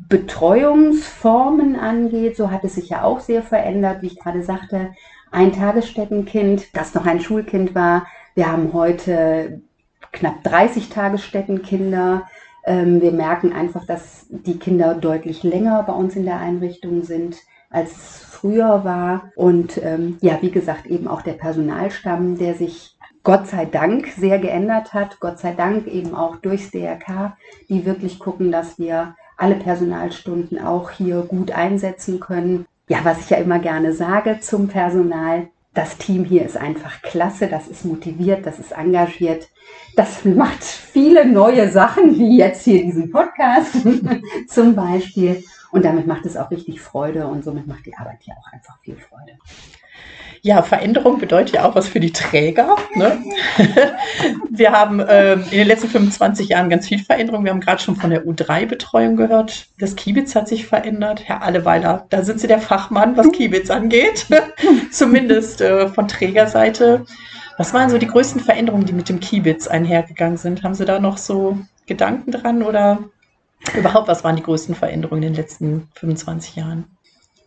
Betreuungsformen 0.08 1.76
angeht. 1.76 2.36
So 2.36 2.50
hat 2.50 2.64
es 2.64 2.74
sich 2.74 2.90
ja 2.90 3.02
auch 3.02 3.20
sehr 3.20 3.42
verändert, 3.42 4.02
wie 4.02 4.08
ich 4.08 4.18
gerade 4.18 4.42
sagte. 4.42 4.92
Ein 5.30 5.52
Tagesstättenkind, 5.52 6.76
das 6.76 6.94
noch 6.94 7.06
ein 7.06 7.20
Schulkind 7.20 7.74
war. 7.74 8.06
Wir 8.34 8.50
haben 8.50 8.72
heute 8.72 9.60
knapp 10.12 10.42
30 10.44 10.90
Tagesstättenkinder. 10.90 12.22
Ähm, 12.64 13.00
wir 13.00 13.12
merken 13.12 13.52
einfach, 13.52 13.84
dass 13.84 14.26
die 14.28 14.58
Kinder 14.58 14.94
deutlich 14.94 15.42
länger 15.42 15.82
bei 15.82 15.92
uns 15.92 16.16
in 16.16 16.24
der 16.24 16.38
Einrichtung 16.38 17.02
sind 17.02 17.36
als 17.74 17.90
es 17.90 18.24
früher 18.24 18.84
war. 18.84 19.32
Und 19.34 19.82
ähm, 19.82 20.16
ja, 20.20 20.38
wie 20.40 20.52
gesagt, 20.52 20.86
eben 20.86 21.08
auch 21.08 21.22
der 21.22 21.32
Personalstamm, 21.32 22.38
der 22.38 22.54
sich 22.54 22.96
Gott 23.24 23.48
sei 23.48 23.64
Dank 23.64 24.08
sehr 24.16 24.38
geändert 24.38 24.94
hat. 24.94 25.18
Gott 25.18 25.38
sei 25.38 25.52
Dank 25.52 25.88
eben 25.88 26.14
auch 26.14 26.36
durchs 26.36 26.70
DRK, 26.70 27.36
die 27.68 27.84
wirklich 27.84 28.18
gucken, 28.18 28.52
dass 28.52 28.78
wir 28.78 29.16
alle 29.36 29.56
Personalstunden 29.56 30.58
auch 30.58 30.90
hier 30.90 31.22
gut 31.22 31.50
einsetzen 31.50 32.20
können. 32.20 32.66
Ja, 32.88 32.98
was 33.02 33.20
ich 33.20 33.30
ja 33.30 33.38
immer 33.38 33.58
gerne 33.58 33.92
sage 33.92 34.40
zum 34.40 34.68
Personal, 34.68 35.48
das 35.74 35.98
Team 35.98 36.24
hier 36.24 36.44
ist 36.44 36.56
einfach 36.56 37.02
klasse, 37.02 37.48
das 37.48 37.66
ist 37.66 37.84
motiviert, 37.84 38.46
das 38.46 38.58
ist 38.60 38.72
engagiert. 38.72 39.48
Das 39.96 40.24
macht 40.24 40.62
viele 40.62 41.26
neue 41.26 41.70
Sachen, 41.70 42.16
wie 42.16 42.38
jetzt 42.38 42.62
hier 42.62 42.82
diesen 42.82 43.10
Podcast 43.10 43.76
zum 44.48 44.76
Beispiel. 44.76 45.42
Und 45.72 45.84
damit 45.84 46.06
macht 46.06 46.26
es 46.26 46.36
auch 46.36 46.50
richtig 46.52 46.80
Freude 46.80 47.26
und 47.26 47.42
somit 47.42 47.66
macht 47.66 47.86
die 47.86 47.96
Arbeit 47.96 48.18
hier 48.20 48.34
auch 48.34 48.52
einfach 48.52 48.78
viel 48.82 48.96
Freude. 48.96 49.32
Ja, 50.46 50.62
Veränderung 50.62 51.18
bedeutet 51.18 51.54
ja 51.54 51.64
auch 51.64 51.74
was 51.74 51.88
für 51.88 52.00
die 52.00 52.12
Träger. 52.12 52.76
Ne? 52.94 53.18
Wir 54.50 54.72
haben 54.72 55.02
ähm, 55.08 55.42
in 55.50 55.56
den 55.56 55.66
letzten 55.66 55.88
25 55.88 56.50
Jahren 56.50 56.68
ganz 56.68 56.86
viel 56.86 56.98
Veränderung. 56.98 57.44
Wir 57.44 57.50
haben 57.50 57.62
gerade 57.62 57.82
schon 57.82 57.96
von 57.96 58.10
der 58.10 58.26
U3-Betreuung 58.26 59.16
gehört. 59.16 59.68
Das 59.78 59.96
Kiebitz 59.96 60.34
hat 60.34 60.46
sich 60.46 60.66
verändert. 60.66 61.22
Herr 61.24 61.40
Alleweiler, 61.40 62.04
da 62.10 62.22
sind 62.22 62.40
Sie 62.40 62.46
der 62.46 62.58
Fachmann, 62.58 63.16
was 63.16 63.32
Kiebitz 63.32 63.70
angeht. 63.70 64.26
Zumindest 64.90 65.62
äh, 65.62 65.88
von 65.88 66.08
Trägerseite. 66.08 67.06
Was 67.56 67.72
waren 67.72 67.88
so 67.88 67.96
die 67.96 68.06
größten 68.06 68.42
Veränderungen, 68.42 68.84
die 68.84 68.92
mit 68.92 69.08
dem 69.08 69.20
Kiebitz 69.20 69.66
einhergegangen 69.66 70.36
sind? 70.36 70.62
Haben 70.62 70.74
Sie 70.74 70.84
da 70.84 70.98
noch 70.98 71.16
so 71.16 71.56
Gedanken 71.86 72.32
dran 72.32 72.62
oder 72.62 72.98
überhaupt, 73.78 74.08
was 74.08 74.24
waren 74.24 74.36
die 74.36 74.42
größten 74.42 74.74
Veränderungen 74.74 75.22
in 75.22 75.32
den 75.32 75.40
letzten 75.40 75.88
25 75.94 76.56
Jahren? 76.56 76.93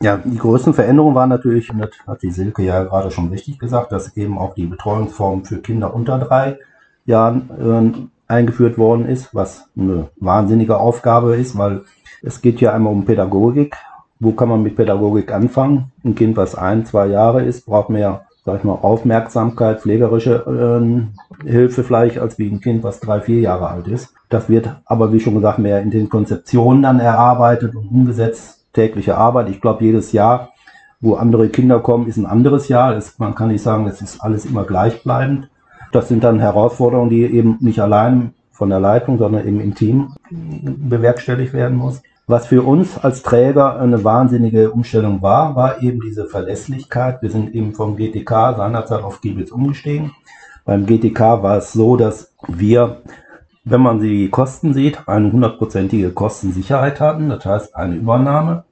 Ja, 0.02 0.18
die 0.24 0.38
größten 0.38 0.76
Veränderungen 0.76 1.16
waren 1.16 1.30
natürlich, 1.30 1.72
das 1.76 1.90
hat 2.06 2.22
die 2.22 2.30
Silke 2.30 2.62
ja 2.62 2.84
gerade 2.84 3.10
schon 3.10 3.30
richtig 3.30 3.58
gesagt, 3.58 3.92
dass 3.92 4.16
eben 4.16 4.38
auch 4.38 4.54
die 4.54 4.68
Betreuungsform 4.68 5.44
für 5.44 5.58
Kinder 5.58 5.94
unter 5.94 6.20
drei 6.20 6.60
Jahren 7.06 8.08
äh, 8.30 8.32
eingeführt 8.32 8.78
worden 8.78 9.08
ist, 9.08 9.34
was 9.34 9.70
eine 9.78 10.10
wahnsinnige 10.18 10.78
Aufgabe 10.78 11.36
ist, 11.36 11.58
weil 11.58 11.82
es 12.22 12.42
geht 12.42 12.62
ja 12.62 12.74
einmal 12.74 12.94
um 12.94 13.06
Pädagogik. 13.06 13.76
Wo 14.20 14.32
kann 14.32 14.50
man 14.50 14.64
mit 14.64 14.76
Pädagogik 14.76 15.32
anfangen? 15.32 15.92
Ein 16.04 16.16
Kind, 16.16 16.38
was 16.38 16.56
ein, 16.56 16.86
zwei 16.86 17.08
Jahre 17.08 17.44
ist, 17.44 17.66
braucht 17.66 17.90
mehr, 17.90 18.26
sag 18.46 18.60
ich 18.60 18.64
mal, 18.64 18.74
Aufmerksamkeit, 18.74 19.82
pflegerische 19.82 21.08
äh, 21.44 21.48
Hilfe 21.48 21.84
vielleicht, 21.84 22.20
als 22.20 22.38
wie 22.38 22.50
ein 22.50 22.62
Kind, 22.62 22.84
was 22.84 23.00
drei, 23.00 23.22
vier 23.22 23.40
Jahre 23.40 23.70
alt 23.70 23.88
ist. 23.88 24.14
Das 24.30 24.50
wird 24.50 24.76
aber, 24.86 25.14
wie 25.14 25.20
schon 25.20 25.36
gesagt, 25.36 25.60
mehr 25.60 25.82
in 25.82 25.92
den 25.92 26.10
Konzeptionen 26.10 26.84
dann 26.84 27.00
erarbeitet 27.00 27.76
und 27.76 27.88
umgesetzt 27.88 28.57
tägliche 28.78 29.18
Arbeit. 29.18 29.50
Ich 29.50 29.60
glaube, 29.60 29.84
jedes 29.84 30.12
Jahr, 30.12 30.50
wo 31.02 31.16
andere 31.16 31.50
Kinder 31.50 31.80
kommen, 31.80 32.08
ist 32.08 32.18
ein 32.18 32.26
anderes 32.26 32.68
Jahr. 32.70 32.96
Es, 32.96 33.18
man 33.20 33.36
kann 33.36 33.50
nicht 33.50 33.64
sagen, 33.64 33.88
es 33.88 34.02
ist 34.02 34.22
alles 34.22 34.46
immer 34.46 34.64
gleichbleibend. 34.64 35.50
Das 35.92 36.08
sind 36.08 36.24
dann 36.24 36.40
Herausforderungen, 36.40 37.10
die 37.10 37.24
eben 37.24 37.58
nicht 37.60 37.80
allein 37.80 38.34
von 38.52 38.70
der 38.70 38.80
Leitung, 38.80 39.18
sondern 39.18 39.48
eben 39.48 39.60
im 39.60 39.74
Team 39.76 40.14
bewerkstelligt 40.30 41.54
werden 41.54 41.78
muss. 41.78 42.02
Was 42.28 42.48
für 42.48 42.62
uns 42.62 42.98
als 42.98 43.24
Träger 43.24 43.80
eine 43.80 44.04
wahnsinnige 44.04 44.72
Umstellung 44.72 45.22
war, 45.22 45.56
war 45.56 45.82
eben 45.82 46.02
diese 46.02 46.26
Verlässlichkeit. 46.26 47.22
Wir 47.22 47.32
sind 47.32 47.56
eben 47.56 47.74
vom 47.74 47.96
GTK 47.96 48.56
seinerzeit 48.58 49.04
auf 49.04 49.22
Giebels 49.22 49.52
umgestiegen. 49.52 50.12
Beim 50.66 50.86
GTK 50.86 51.42
war 51.42 51.58
es 51.58 51.72
so, 51.72 51.96
dass 51.96 52.34
wir 52.48 53.02
wenn 53.70 53.82
man 53.82 54.00
die 54.00 54.30
Kosten 54.30 54.74
sieht, 54.74 55.08
eine 55.08 55.32
hundertprozentige 55.32 56.12
Kostensicherheit 56.12 57.02
hatten, 57.02 57.30
das 57.30 57.46
heißt 57.46 57.76
eine 57.76 57.96
Übernahme. 57.96 58.64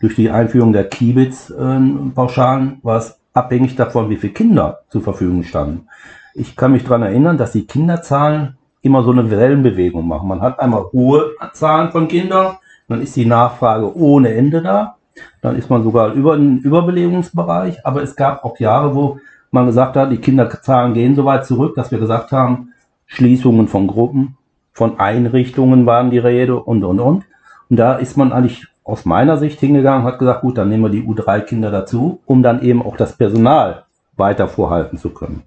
Durch 0.00 0.14
die 0.14 0.30
Einführung 0.30 0.72
der 0.72 0.88
Kiebitz-Pauschalen 0.88 2.78
war 2.82 2.98
es 2.98 3.18
abhängig 3.32 3.76
davon, 3.76 4.10
wie 4.10 4.16
viele 4.16 4.32
Kinder 4.32 4.80
zur 4.88 5.02
Verfügung 5.02 5.42
standen. 5.42 5.88
Ich 6.34 6.56
kann 6.56 6.72
mich 6.72 6.84
daran 6.84 7.02
erinnern, 7.02 7.38
dass 7.38 7.52
die 7.52 7.66
Kinderzahlen 7.66 8.56
immer 8.82 9.02
so 9.02 9.10
eine 9.10 9.30
Wellenbewegung 9.30 10.06
machen. 10.06 10.28
Man 10.28 10.42
hat 10.42 10.60
einmal 10.60 10.84
hohe 10.92 11.32
Zahlen 11.54 11.90
von 11.90 12.08
Kindern, 12.08 12.56
dann 12.88 13.02
ist 13.02 13.16
die 13.16 13.26
Nachfrage 13.26 13.96
ohne 13.96 14.34
Ende 14.34 14.62
da, 14.62 14.96
dann 15.40 15.56
ist 15.56 15.70
man 15.70 15.82
sogar 15.82 16.12
über 16.12 16.36
den 16.36 16.58
Überbelegungsbereich, 16.58 17.84
aber 17.84 18.02
es 18.02 18.16
gab 18.16 18.44
auch 18.44 18.58
Jahre, 18.58 18.94
wo 18.94 19.18
man 19.50 19.66
gesagt 19.66 19.96
hat, 19.96 20.12
die 20.12 20.18
Kinderzahlen 20.18 20.94
gehen 20.94 21.16
so 21.16 21.24
weit 21.24 21.46
zurück, 21.46 21.74
dass 21.74 21.90
wir 21.90 21.98
gesagt 21.98 22.32
haben, 22.32 22.72
Schließungen 23.06 23.68
von 23.68 23.86
Gruppen, 23.86 24.36
von 24.72 24.98
Einrichtungen 24.98 25.86
waren 25.86 26.10
die 26.10 26.18
Rede 26.18 26.60
und, 26.60 26.84
und, 26.84 27.00
und. 27.00 27.24
Und 27.68 27.76
da 27.76 27.94
ist 27.94 28.16
man 28.16 28.32
eigentlich 28.32 28.66
aus 28.84 29.04
meiner 29.04 29.36
Sicht 29.36 29.58
hingegangen 29.58 30.04
und 30.04 30.12
hat 30.12 30.18
gesagt, 30.18 30.42
gut, 30.42 30.58
dann 30.58 30.68
nehmen 30.68 30.84
wir 30.84 30.90
die 30.90 31.02
U3-Kinder 31.02 31.70
dazu, 31.70 32.20
um 32.26 32.42
dann 32.42 32.62
eben 32.62 32.82
auch 32.82 32.96
das 32.96 33.16
Personal 33.16 33.84
weiter 34.16 34.48
vorhalten 34.48 34.96
zu 34.96 35.10
können. 35.10 35.42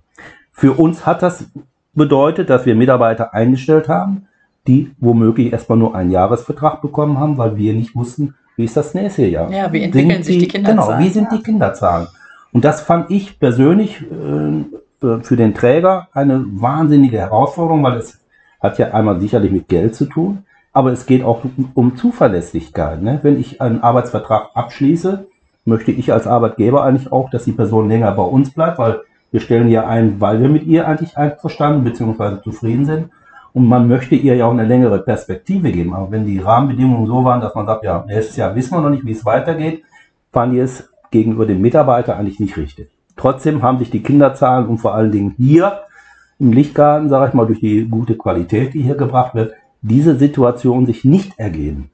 Für 0.51 0.73
uns 0.73 1.05
hat 1.05 1.23
das 1.23 1.45
bedeutet, 1.93 2.49
dass 2.49 2.65
wir 2.65 2.75
Mitarbeiter 2.75 3.33
eingestellt 3.33 3.87
haben, 3.87 4.27
die 4.67 4.91
womöglich 4.99 5.53
erstmal 5.53 5.77
nur 5.77 5.95
einen 5.95 6.11
Jahresvertrag 6.11 6.81
bekommen 6.81 7.17
haben, 7.17 7.37
weil 7.37 7.57
wir 7.57 7.73
nicht 7.73 7.95
wussten, 7.95 8.35
wie 8.57 8.65
ist 8.65 8.75
das 8.75 8.93
nächste 8.93 9.25
Jahr. 9.25 9.49
Ja, 9.49 9.71
wie 9.71 9.83
entwickeln 9.83 10.11
sind 10.21 10.25
sich 10.25 10.37
die 10.39 10.47
Kinderzahlen? 10.49 10.97
Genau, 10.97 10.99
wie 10.99 11.09
sind 11.09 11.31
die 11.31 11.41
Kinderzahlen? 11.41 12.07
Und 12.51 12.65
das 12.65 12.81
fand 12.81 13.09
ich 13.09 13.39
persönlich 13.39 14.01
äh, 14.01 15.19
für 15.21 15.37
den 15.37 15.53
Träger 15.53 16.09
eine 16.11 16.43
wahnsinnige 16.45 17.19
Herausforderung, 17.19 17.83
weil 17.83 17.99
es 17.99 18.19
hat 18.59 18.77
ja 18.77 18.91
einmal 18.91 19.21
sicherlich 19.21 19.51
mit 19.51 19.69
Geld 19.69 19.95
zu 19.95 20.05
tun, 20.05 20.43
aber 20.71 20.91
es 20.91 21.05
geht 21.05 21.23
auch 21.23 21.41
um 21.73 21.97
Zuverlässigkeit. 21.97 23.01
Ne? 23.01 23.19
Wenn 23.23 23.39
ich 23.39 23.61
einen 23.61 23.81
Arbeitsvertrag 23.81 24.49
abschließe, 24.53 25.27
möchte 25.65 25.91
ich 25.91 26.13
als 26.13 26.27
Arbeitgeber 26.27 26.83
eigentlich 26.83 27.11
auch, 27.11 27.29
dass 27.29 27.45
die 27.45 27.51
Person 27.51 27.89
länger 27.89 28.11
bei 28.11 28.23
uns 28.23 28.51
bleibt, 28.51 28.77
weil 28.77 29.01
wir 29.31 29.39
stellen 29.39 29.69
ja 29.69 29.87
ein, 29.87 30.19
weil 30.19 30.41
wir 30.41 30.49
mit 30.49 30.63
ihr 30.63 30.87
eigentlich 30.87 31.17
einverstanden 31.17 31.83
bzw. 31.83 32.41
zufrieden 32.43 32.85
sind. 32.85 33.09
Und 33.51 33.65
man 33.67 33.87
möchte 33.87 34.15
ihr 34.15 34.35
ja 34.35 34.45
auch 34.45 34.51
eine 34.51 34.65
längere 34.65 34.99
Perspektive 34.99 35.71
geben. 35.71 35.93
Aber 35.93 36.11
wenn 36.11 36.25
die 36.25 36.39
Rahmenbedingungen 36.39 37.07
so 37.07 37.23
waren, 37.23 37.41
dass 37.41 37.55
man 37.55 37.65
sagt, 37.65 37.83
ja, 37.83 38.03
nächstes 38.07 38.37
Jahr 38.37 38.55
wissen 38.55 38.75
wir 38.75 38.81
noch 38.81 38.91
nicht, 38.91 39.05
wie 39.05 39.11
es 39.11 39.25
weitergeht, 39.25 39.83
fand 40.31 40.53
ich 40.53 40.59
es 40.59 40.89
gegenüber 41.09 41.45
dem 41.45 41.61
Mitarbeiter 41.61 42.15
eigentlich 42.15 42.39
nicht 42.39 42.57
richtig. 42.57 42.89
Trotzdem 43.15 43.63
haben 43.63 43.79
sich 43.79 43.89
die 43.89 44.03
Kinderzahlen 44.03 44.67
und 44.67 44.77
vor 44.77 44.93
allen 44.93 45.11
Dingen 45.11 45.33
hier 45.37 45.81
im 46.39 46.53
Lichtgarten, 46.53 47.09
sage 47.09 47.29
ich 47.29 47.33
mal, 47.33 47.47
durch 47.47 47.59
die 47.59 47.85
gute 47.87 48.15
Qualität, 48.15 48.73
die 48.73 48.83
hier 48.83 48.95
gebracht 48.95 49.35
wird, 49.35 49.53
diese 49.81 50.17
Situation 50.17 50.85
sich 50.85 51.05
nicht 51.05 51.37
ergeben. 51.37 51.91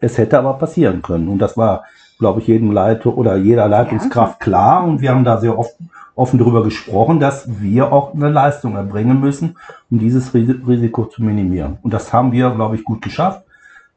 Es 0.00 0.18
hätte 0.18 0.38
aber 0.38 0.54
passieren 0.54 1.02
können. 1.02 1.28
Und 1.28 1.38
das 1.38 1.56
war, 1.56 1.84
glaube 2.18 2.40
ich, 2.40 2.46
jedem 2.46 2.72
Leiter 2.72 3.16
oder 3.16 3.36
jeder 3.36 3.68
Leitungskraft 3.68 4.40
ja. 4.40 4.44
klar. 4.44 4.84
Und 4.84 5.00
wir 5.00 5.10
haben 5.10 5.24
da 5.24 5.38
sehr 5.38 5.58
oft 5.58 5.74
offen 6.16 6.38
darüber 6.38 6.62
gesprochen, 6.62 7.18
dass 7.18 7.60
wir 7.60 7.92
auch 7.92 8.14
eine 8.14 8.30
Leistung 8.30 8.76
erbringen 8.76 9.20
müssen, 9.20 9.56
um 9.90 9.98
dieses 9.98 10.32
Risiko 10.32 11.06
zu 11.06 11.22
minimieren. 11.22 11.78
Und 11.82 11.92
das 11.92 12.12
haben 12.12 12.32
wir, 12.32 12.50
glaube 12.50 12.76
ich, 12.76 12.84
gut 12.84 13.02
geschafft. 13.02 13.42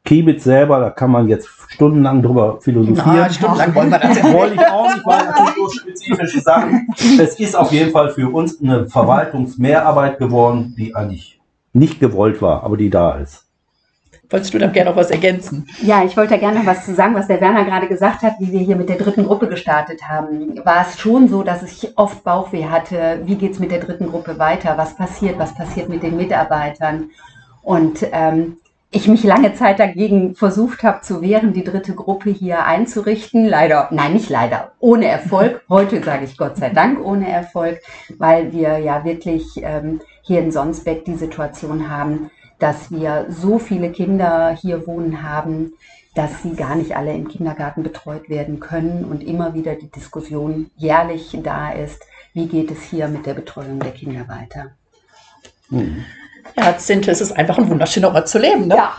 Kiebitz 0.04 0.44
selber, 0.44 0.80
da 0.80 0.90
kann 0.90 1.10
man 1.10 1.28
jetzt 1.28 1.48
stundenlang 1.68 2.22
drüber 2.22 2.60
philosophieren. 2.60 3.18
Na, 3.18 3.30
stundenlang 3.30 3.74
wollen 3.74 3.90
wir 3.90 3.98
das 3.98 4.18
ja 4.18 4.32
Wollte 4.32 4.54
ich 4.54 4.66
auch 4.66 4.94
nicht, 4.94 5.06
weil 5.06 5.18
das 5.18 5.36
sind 5.36 5.56
so 5.56 5.68
spezifische 5.68 6.40
Sachen. 6.40 6.88
Es 7.20 7.38
ist 7.38 7.54
auf 7.54 7.70
jeden 7.72 7.90
Fall 7.90 8.10
für 8.10 8.32
uns 8.32 8.60
eine 8.60 8.86
Verwaltungsmehrarbeit 8.86 10.18
geworden, 10.18 10.74
die 10.78 10.94
eigentlich 10.94 11.37
nicht 11.72 12.00
gewollt 12.00 12.42
war, 12.42 12.62
aber 12.64 12.76
die 12.76 12.90
da 12.90 13.18
ist. 13.18 13.48
Wolltest 14.30 14.52
du 14.52 14.58
da 14.58 14.66
gerne 14.66 14.90
noch 14.90 14.96
was 14.96 15.10
ergänzen? 15.10 15.66
Ja, 15.80 16.04
ich 16.04 16.14
wollte 16.14 16.38
gerne 16.38 16.58
noch 16.58 16.66
was 16.66 16.84
zu 16.84 16.94
sagen, 16.94 17.14
was 17.14 17.28
der 17.28 17.40
Werner 17.40 17.64
gerade 17.64 17.88
gesagt 17.88 18.22
hat, 18.22 18.34
wie 18.38 18.52
wir 18.52 18.60
hier 18.60 18.76
mit 18.76 18.90
der 18.90 18.98
dritten 18.98 19.24
Gruppe 19.24 19.48
gestartet 19.48 20.02
haben. 20.06 20.62
War 20.66 20.86
es 20.86 20.98
schon 20.98 21.28
so, 21.28 21.42
dass 21.42 21.62
ich 21.62 21.96
oft 21.96 22.24
Bauchweh 22.24 22.66
hatte, 22.66 23.22
wie 23.24 23.36
geht 23.36 23.52
es 23.52 23.58
mit 23.58 23.70
der 23.70 23.80
dritten 23.80 24.08
Gruppe 24.08 24.38
weiter, 24.38 24.76
was 24.76 24.94
passiert, 24.96 25.38
was 25.38 25.54
passiert 25.54 25.88
mit 25.88 26.02
den 26.02 26.16
Mitarbeitern. 26.16 27.10
Und 27.62 28.06
ähm, 28.12 28.58
ich 28.90 29.08
mich 29.08 29.24
lange 29.24 29.54
Zeit 29.54 29.78
dagegen 29.80 30.34
versucht 30.34 30.82
habe 30.82 31.02
zu 31.02 31.22
wehren, 31.22 31.54
die 31.54 31.64
dritte 31.64 31.94
Gruppe 31.94 32.30
hier 32.30 32.64
einzurichten. 32.64 33.46
Leider, 33.46 33.88
nein, 33.92 34.14
nicht 34.14 34.30
leider, 34.30 34.72
ohne 34.78 35.06
Erfolg. 35.06 35.62
Heute 35.70 36.02
sage 36.02 36.24
ich 36.24 36.36
Gott 36.36 36.56
sei 36.56 36.68
Dank 36.68 37.02
ohne 37.04 37.30
Erfolg, 37.30 37.80
weil 38.18 38.52
wir 38.52 38.78
ja 38.78 39.04
wirklich 39.04 39.44
ähm, 39.56 40.00
hier 40.28 40.40
in 40.40 40.52
Sonsbeck 40.52 41.06
die 41.06 41.16
Situation 41.16 41.90
haben, 41.90 42.30
dass 42.58 42.90
wir 42.90 43.26
so 43.30 43.58
viele 43.58 43.90
Kinder 43.90 44.50
hier 44.50 44.86
wohnen 44.86 45.22
haben, 45.22 45.72
dass 46.14 46.42
sie 46.42 46.54
gar 46.54 46.76
nicht 46.76 46.96
alle 46.96 47.14
im 47.14 47.28
Kindergarten 47.28 47.82
betreut 47.82 48.28
werden 48.28 48.60
können 48.60 49.04
und 49.04 49.24
immer 49.24 49.54
wieder 49.54 49.74
die 49.74 49.90
Diskussion 49.90 50.70
jährlich 50.76 51.36
da 51.42 51.70
ist, 51.70 52.02
wie 52.34 52.46
geht 52.46 52.70
es 52.70 52.82
hier 52.82 53.08
mit 53.08 53.24
der 53.24 53.34
Betreuung 53.34 53.80
der 53.80 53.92
Kinder 53.92 54.28
weiter. 54.28 54.72
Mhm. 55.70 56.04
Ja, 56.56 56.76
Zinte, 56.76 57.10
es 57.10 57.20
ist 57.20 57.32
einfach 57.32 57.58
ein 57.58 57.68
wunderschöner 57.68 58.14
Ort 58.14 58.28
zu 58.28 58.38
leben. 58.38 58.68
Ne? 58.68 58.76
Ja, 58.76 58.94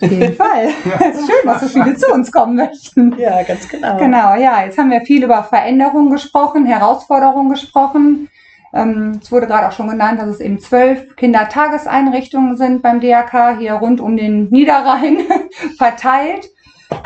auf 0.00 0.10
jeden 0.10 0.34
Fall. 0.34 0.68
Es 1.00 1.18
ist 1.20 1.26
schön, 1.30 1.46
dass 1.46 1.60
so 1.60 1.68
viele 1.68 1.96
zu 1.96 2.12
uns 2.12 2.32
kommen 2.32 2.56
möchten. 2.56 3.16
Ja, 3.18 3.42
ganz 3.42 3.68
genau. 3.68 3.98
Genau, 3.98 4.34
ja, 4.34 4.64
jetzt 4.64 4.78
haben 4.78 4.90
wir 4.90 5.00
viel 5.02 5.22
über 5.22 5.44
Veränderungen 5.44 6.10
gesprochen, 6.10 6.66
Herausforderungen 6.66 7.50
gesprochen. 7.50 8.28
Ähm, 8.76 9.20
es 9.22 9.32
wurde 9.32 9.46
gerade 9.46 9.68
auch 9.68 9.72
schon 9.72 9.88
genannt, 9.88 10.20
dass 10.20 10.28
es 10.28 10.40
eben 10.40 10.58
zwölf 10.58 11.16
Kindertageseinrichtungen 11.16 12.56
sind 12.56 12.82
beim 12.82 13.00
DRK 13.00 13.58
hier 13.58 13.74
rund 13.74 14.00
um 14.00 14.16
den 14.16 14.48
Niederrhein 14.50 15.18
verteilt. 15.78 16.50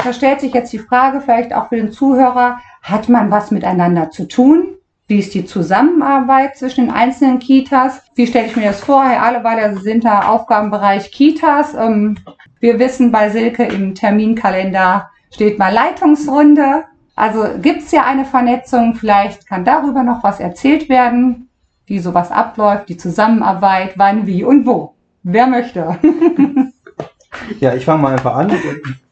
Da 0.05 0.13
stellt 0.13 0.41
sich 0.41 0.53
jetzt 0.53 0.73
die 0.73 0.79
Frage, 0.79 1.21
vielleicht 1.21 1.55
auch 1.55 1.69
für 1.69 1.77
den 1.77 1.93
Zuhörer, 1.93 2.61
hat 2.83 3.09
man 3.09 3.31
was 3.31 3.51
miteinander 3.51 4.11
zu 4.11 4.27
tun? 4.27 4.77
Wie 5.07 5.19
ist 5.19 5.35
die 5.35 5.45
Zusammenarbeit 5.45 6.57
zwischen 6.57 6.87
den 6.87 6.95
einzelnen 6.95 7.41
Kitas? 7.41 8.03
Wie 8.15 8.27
stelle 8.27 8.47
ich 8.47 8.57
mir 8.57 8.69
das 8.69 8.81
vor? 8.81 9.05
Herr 9.05 9.23
Ahleweiter, 9.23 9.75
Sie 9.75 9.83
sind 9.83 10.05
da 10.05 10.29
Aufgabenbereich 10.29 11.11
Kitas. 11.11 11.75
Ähm, 11.75 12.19
wir 12.61 12.79
wissen, 12.79 13.11
bei 13.11 13.31
Silke 13.31 13.65
im 13.65 13.95
Terminkalender 13.95 15.11
steht 15.33 15.59
mal 15.59 15.73
Leitungsrunde. 15.73 16.85
Also 17.17 17.45
gibt 17.61 17.83
es 17.83 17.91
ja 17.91 18.05
eine 18.05 18.25
Vernetzung, 18.25 18.95
vielleicht 18.95 19.47
kann 19.47 19.65
darüber 19.65 20.03
noch 20.03 20.23
was 20.23 20.41
erzählt 20.41 20.89
werden, 20.89 21.50
wie 21.91 21.99
sowas 21.99 22.31
abläuft, 22.31 22.89
die 22.89 22.97
Zusammenarbeit, 22.97 23.95
wann, 23.97 24.25
wie 24.25 24.45
und 24.45 24.65
wo. 24.65 24.95
Wer 25.23 25.47
möchte? 25.47 25.99
Ja, 27.59 27.75
ich 27.75 27.85
fange 27.85 28.03
mal 28.03 28.13
einfach 28.13 28.35
an. 28.35 28.53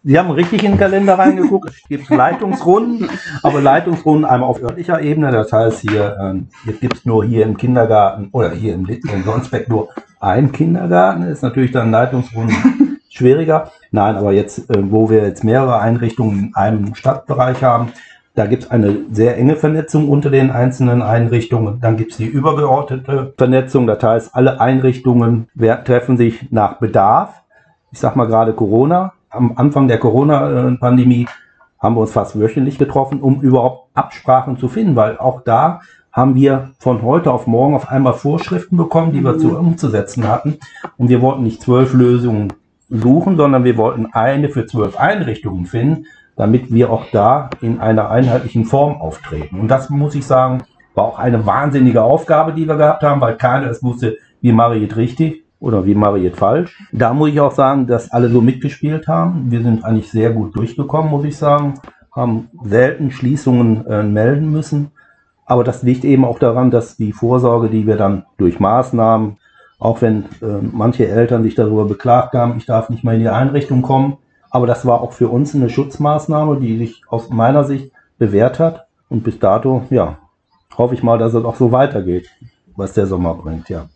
Sie 0.04 0.18
haben 0.18 0.30
richtig 0.30 0.62
in 0.62 0.72
den 0.72 0.78
Kalender 0.78 1.18
reingeguckt. 1.18 1.70
Es 1.70 1.88
gibt 1.88 2.10
Leitungsrunden, 2.10 3.08
aber 3.42 3.60
Leitungsrunden 3.60 4.24
einmal 4.24 4.48
auf 4.48 4.60
örtlicher 4.62 5.00
Ebene. 5.00 5.30
Das 5.30 5.52
heißt, 5.52 5.80
hier 5.80 6.16
ähm, 6.20 6.48
gibt 6.80 6.98
es 6.98 7.04
nur 7.04 7.24
hier 7.24 7.44
im 7.46 7.56
Kindergarten 7.56 8.28
oder 8.32 8.50
hier 8.50 8.74
im, 8.74 8.86
im 8.86 9.24
Sonsbeck 9.24 9.68
nur 9.68 9.88
einen 10.20 10.52
Kindergarten. 10.52 11.22
Ist 11.22 11.42
natürlich 11.42 11.72
dann 11.72 11.90
Leitungsrunden 11.90 13.00
schwieriger. 13.08 13.72
Nein, 13.92 14.16
aber 14.16 14.32
jetzt, 14.32 14.68
äh, 14.70 14.82
wo 14.90 15.08
wir 15.10 15.22
jetzt 15.22 15.42
mehrere 15.42 15.80
Einrichtungen 15.80 16.38
in 16.38 16.54
einem 16.54 16.94
Stadtbereich 16.94 17.62
haben, 17.62 17.92
da 18.38 18.46
gibt 18.46 18.64
es 18.64 18.70
eine 18.70 19.04
sehr 19.10 19.36
enge 19.36 19.56
Vernetzung 19.56 20.08
unter 20.08 20.30
den 20.30 20.50
einzelnen 20.50 21.02
Einrichtungen. 21.02 21.80
Dann 21.80 21.96
gibt 21.96 22.12
es 22.12 22.18
die 22.18 22.26
übergeordnete 22.26 23.34
Vernetzung. 23.36 23.86
Das 23.86 24.02
heißt, 24.02 24.34
alle 24.34 24.60
Einrichtungen 24.60 25.48
treffen 25.84 26.16
sich 26.16 26.50
nach 26.50 26.78
Bedarf 26.78 27.38
ich 27.90 27.98
sag 27.98 28.16
mal 28.16 28.26
gerade 28.26 28.52
Corona, 28.52 29.12
am 29.30 29.52
Anfang 29.56 29.88
der 29.88 29.98
Corona-Pandemie 29.98 31.26
haben 31.78 31.94
wir 31.94 32.00
uns 32.00 32.12
fast 32.12 32.38
wöchentlich 32.38 32.78
getroffen, 32.78 33.20
um 33.20 33.40
überhaupt 33.40 33.90
Absprachen 33.94 34.58
zu 34.58 34.68
finden, 34.68 34.96
weil 34.96 35.18
auch 35.18 35.42
da 35.42 35.80
haben 36.12 36.34
wir 36.34 36.70
von 36.78 37.02
heute 37.02 37.32
auf 37.32 37.46
morgen 37.46 37.74
auf 37.74 37.88
einmal 37.88 38.14
Vorschriften 38.14 38.76
bekommen, 38.76 39.12
die 39.12 39.22
wir 39.22 39.34
mhm. 39.34 39.38
zu 39.38 39.56
umzusetzen 39.56 40.26
hatten. 40.26 40.58
Und 40.96 41.08
wir 41.08 41.20
wollten 41.22 41.44
nicht 41.44 41.62
zwölf 41.62 41.94
Lösungen 41.94 42.52
suchen, 42.88 43.36
sondern 43.36 43.64
wir 43.64 43.76
wollten 43.76 44.06
eine 44.12 44.48
für 44.48 44.66
zwölf 44.66 44.96
Einrichtungen 44.98 45.66
finden, 45.66 46.06
damit 46.38 46.72
wir 46.72 46.90
auch 46.90 47.04
da 47.12 47.50
in 47.60 47.80
einer 47.80 48.10
einheitlichen 48.10 48.64
Form 48.64 49.00
auftreten. 49.00 49.60
Und 49.60 49.68
das 49.68 49.90
muss 49.90 50.14
ich 50.14 50.24
sagen, 50.24 50.62
war 50.94 51.04
auch 51.04 51.18
eine 51.18 51.44
wahnsinnige 51.44 52.02
Aufgabe, 52.02 52.52
die 52.52 52.66
wir 52.66 52.76
gehabt 52.76 53.02
haben, 53.02 53.20
weil 53.20 53.36
keiner 53.36 53.68
es 53.68 53.82
wusste, 53.82 54.16
wie 54.40 54.52
mache 54.52 54.76
ich 54.76 54.90
es 54.90 54.96
richtig 54.96 55.44
oder 55.58 55.84
wie 55.84 55.96
mache 55.96 56.18
ich 56.18 56.24
jetzt 56.24 56.38
falsch. 56.38 56.80
Da 56.92 57.12
muss 57.12 57.30
ich 57.30 57.40
auch 57.40 57.52
sagen, 57.52 57.88
dass 57.88 58.12
alle 58.12 58.28
so 58.28 58.40
mitgespielt 58.40 59.08
haben. 59.08 59.50
Wir 59.50 59.62
sind 59.62 59.84
eigentlich 59.84 60.10
sehr 60.10 60.30
gut 60.30 60.56
durchgekommen, 60.56 61.10
muss 61.10 61.24
ich 61.24 61.36
sagen. 61.36 61.74
Haben 62.12 62.48
selten 62.62 63.10
Schließungen 63.10 63.84
äh, 63.86 64.02
melden 64.04 64.50
müssen. 64.52 64.92
Aber 65.44 65.64
das 65.64 65.82
liegt 65.82 66.04
eben 66.04 66.24
auch 66.24 66.38
daran, 66.38 66.70
dass 66.70 66.96
die 66.96 67.12
Vorsorge, 67.12 67.68
die 67.68 67.86
wir 67.86 67.96
dann 67.96 68.26
durch 68.36 68.60
Maßnahmen, 68.60 69.38
auch 69.80 70.02
wenn 70.02 70.24
äh, 70.40 70.60
manche 70.60 71.08
Eltern 71.08 71.42
sich 71.42 71.56
darüber 71.56 71.84
beklagt 71.84 72.34
haben, 72.34 72.56
ich 72.58 72.66
darf 72.66 72.90
nicht 72.90 73.02
mehr 73.02 73.14
in 73.14 73.20
die 73.20 73.28
Einrichtung 73.28 73.82
kommen, 73.82 74.18
aber 74.50 74.66
das 74.66 74.86
war 74.86 75.00
auch 75.00 75.12
für 75.12 75.28
uns 75.28 75.54
eine 75.54 75.70
Schutzmaßnahme, 75.70 76.60
die 76.60 76.78
sich 76.78 77.02
aus 77.08 77.30
meiner 77.30 77.64
Sicht 77.64 77.92
bewährt 78.18 78.58
hat. 78.58 78.86
Und 79.08 79.24
bis 79.24 79.38
dato, 79.38 79.84
ja, 79.90 80.18
hoffe 80.76 80.94
ich 80.94 81.02
mal, 81.02 81.18
dass 81.18 81.34
es 81.34 81.44
auch 81.44 81.56
so 81.56 81.72
weitergeht, 81.72 82.28
was 82.76 82.92
der 82.92 83.06
Sommer 83.06 83.34
bringt, 83.34 83.68
ja. 83.68 83.86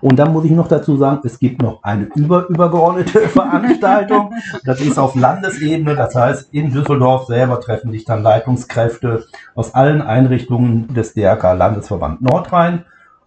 Und 0.00 0.18
dann 0.18 0.32
muss 0.32 0.44
ich 0.44 0.52
noch 0.52 0.68
dazu 0.68 0.96
sagen, 0.96 1.20
es 1.24 1.38
gibt 1.38 1.60
noch 1.60 1.82
eine 1.82 2.04
über, 2.14 2.48
übergeordnete 2.48 3.20
Veranstaltung. 3.28 4.32
Das 4.64 4.80
ist 4.80 4.98
auf 4.98 5.14
Landesebene. 5.14 5.96
Das 5.96 6.14
heißt, 6.14 6.52
in 6.52 6.70
Düsseldorf 6.70 7.26
selber 7.26 7.60
treffen 7.60 7.90
sich 7.90 8.04
dann 8.04 8.22
Leitungskräfte 8.22 9.24
aus 9.54 9.74
allen 9.74 10.02
Einrichtungen 10.02 10.94
des 10.94 11.14
DRK 11.14 11.54
Landesverband 11.54 12.22
Nordrhein. 12.22 12.84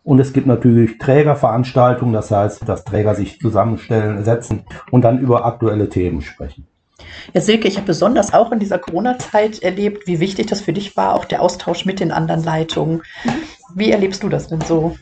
Und 0.09 0.17
es 0.19 0.33
gibt 0.33 0.47
natürlich 0.47 0.97
Trägerveranstaltungen, 0.97 2.15
das 2.15 2.31
heißt, 2.31 2.67
dass 2.67 2.83
Träger 2.83 3.13
sich 3.13 3.39
zusammenstellen, 3.39 4.23
setzen 4.23 4.63
und 4.89 5.03
dann 5.03 5.19
über 5.19 5.45
aktuelle 5.45 5.87
Themen 5.87 6.23
sprechen. 6.23 6.65
Ja, 7.35 7.41
Silke, 7.41 7.67
ich 7.67 7.77
habe 7.77 7.85
besonders 7.85 8.33
auch 8.33 8.51
in 8.51 8.57
dieser 8.57 8.79
Corona-Zeit 8.79 9.61
erlebt, 9.61 10.07
wie 10.07 10.19
wichtig 10.19 10.47
das 10.47 10.61
für 10.61 10.73
dich 10.73 10.97
war, 10.97 11.13
auch 11.13 11.25
der 11.25 11.43
Austausch 11.43 11.85
mit 11.85 11.99
den 11.99 12.11
anderen 12.11 12.43
Leitungen. 12.43 13.03
Wie 13.75 13.91
erlebst 13.91 14.23
du 14.23 14.29
das 14.29 14.47
denn 14.47 14.61
so? 14.61 14.95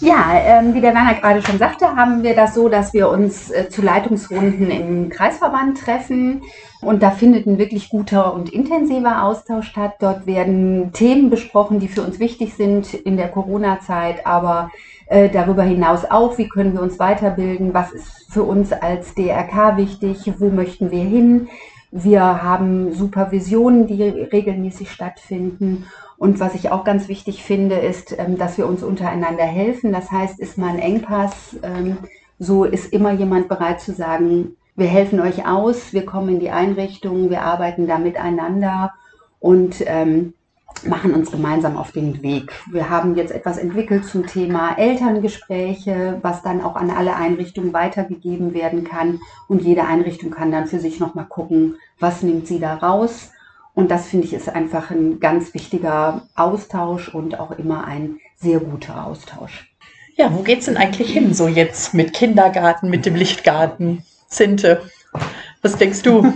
Ja, 0.00 0.32
ähm, 0.34 0.74
wie 0.74 0.80
der 0.80 0.94
Werner 0.94 1.14
gerade 1.14 1.42
schon 1.42 1.58
sagte, 1.58 1.96
haben 1.96 2.22
wir 2.22 2.36
das 2.36 2.54
so, 2.54 2.68
dass 2.68 2.92
wir 2.92 3.08
uns 3.08 3.50
äh, 3.50 3.68
zu 3.68 3.82
Leitungsrunden 3.82 4.70
im 4.70 5.08
Kreisverband 5.08 5.78
treffen. 5.78 6.42
Und 6.80 7.02
da 7.02 7.10
findet 7.10 7.46
ein 7.46 7.58
wirklich 7.58 7.88
guter 7.88 8.32
und 8.32 8.50
intensiver 8.52 9.24
Austausch 9.24 9.66
statt. 9.66 9.94
Dort 9.98 10.26
werden 10.26 10.92
Themen 10.92 11.30
besprochen, 11.30 11.80
die 11.80 11.88
für 11.88 12.02
uns 12.02 12.20
wichtig 12.20 12.54
sind 12.54 12.94
in 12.94 13.16
der 13.16 13.28
Corona-Zeit, 13.28 14.24
aber 14.24 14.70
äh, 15.06 15.28
darüber 15.28 15.64
hinaus 15.64 16.04
auch, 16.04 16.38
wie 16.38 16.48
können 16.48 16.74
wir 16.74 16.82
uns 16.82 17.00
weiterbilden, 17.00 17.74
was 17.74 17.90
ist 17.90 18.32
für 18.32 18.44
uns 18.44 18.72
als 18.72 19.14
DRK 19.14 19.78
wichtig, 19.78 20.32
wo 20.38 20.48
möchten 20.48 20.92
wir 20.92 21.02
hin. 21.02 21.48
Wir 21.90 22.20
haben 22.20 22.92
Supervisionen, 22.92 23.86
die 23.86 24.02
regelmäßig 24.02 24.92
stattfinden. 24.92 25.86
Und 26.18 26.40
was 26.40 26.54
ich 26.56 26.70
auch 26.70 26.82
ganz 26.82 27.08
wichtig 27.08 27.44
finde, 27.44 27.76
ist, 27.76 28.14
ähm, 28.18 28.36
dass 28.36 28.58
wir 28.58 28.66
uns 28.66 28.82
untereinander 28.82 29.44
helfen. 29.44 29.92
Das 29.92 30.10
heißt, 30.10 30.40
ist 30.40 30.58
mal 30.58 30.70
ein 30.70 30.80
Engpass, 30.80 31.56
ähm, 31.62 31.98
so 32.40 32.64
ist 32.64 32.92
immer 32.92 33.12
jemand 33.12 33.48
bereit 33.48 33.80
zu 33.80 33.92
sagen, 33.92 34.56
wir 34.76 34.86
helfen 34.86 35.20
euch 35.20 35.46
aus, 35.46 35.92
wir 35.92 36.04
kommen 36.04 36.28
in 36.28 36.40
die 36.40 36.50
Einrichtung, 36.50 37.30
wir 37.30 37.42
arbeiten 37.42 37.86
da 37.88 37.98
miteinander 37.98 38.92
und 39.40 39.82
ähm, 39.86 40.34
machen 40.86 41.14
uns 41.14 41.32
gemeinsam 41.32 41.76
auf 41.76 41.90
den 41.90 42.22
Weg. 42.22 42.52
Wir 42.70 42.88
haben 42.88 43.16
jetzt 43.16 43.32
etwas 43.32 43.58
entwickelt 43.58 44.04
zum 44.04 44.26
Thema 44.26 44.76
Elterngespräche, 44.76 46.18
was 46.22 46.42
dann 46.42 46.62
auch 46.62 46.76
an 46.76 46.90
alle 46.90 47.16
Einrichtungen 47.16 47.72
weitergegeben 47.72 48.54
werden 48.54 48.84
kann. 48.84 49.18
Und 49.48 49.62
jede 49.62 49.84
Einrichtung 49.84 50.30
kann 50.30 50.52
dann 50.52 50.66
für 50.66 50.78
sich 50.78 51.00
nochmal 51.00 51.26
gucken, 51.26 51.76
was 51.98 52.22
nimmt 52.22 52.46
sie 52.46 52.60
da 52.60 52.74
raus 52.74 53.32
und 53.78 53.92
das 53.92 54.08
finde 54.08 54.26
ich 54.26 54.34
ist 54.34 54.48
einfach 54.48 54.90
ein 54.90 55.20
ganz 55.20 55.54
wichtiger 55.54 56.22
Austausch 56.34 57.14
und 57.14 57.38
auch 57.38 57.52
immer 57.52 57.84
ein 57.84 58.18
sehr 58.34 58.58
guter 58.58 59.06
Austausch. 59.06 59.72
Ja, 60.16 60.34
wo 60.34 60.42
geht 60.42 60.58
es 60.58 60.64
denn 60.64 60.76
eigentlich 60.76 61.12
hin, 61.12 61.32
so 61.32 61.46
jetzt 61.46 61.94
mit 61.94 62.12
Kindergarten, 62.12 62.90
mit 62.90 63.06
dem 63.06 63.14
Lichtgarten? 63.14 64.02
Sinte, 64.26 64.82
was 65.62 65.76
denkst 65.76 66.02
du? 66.02 66.34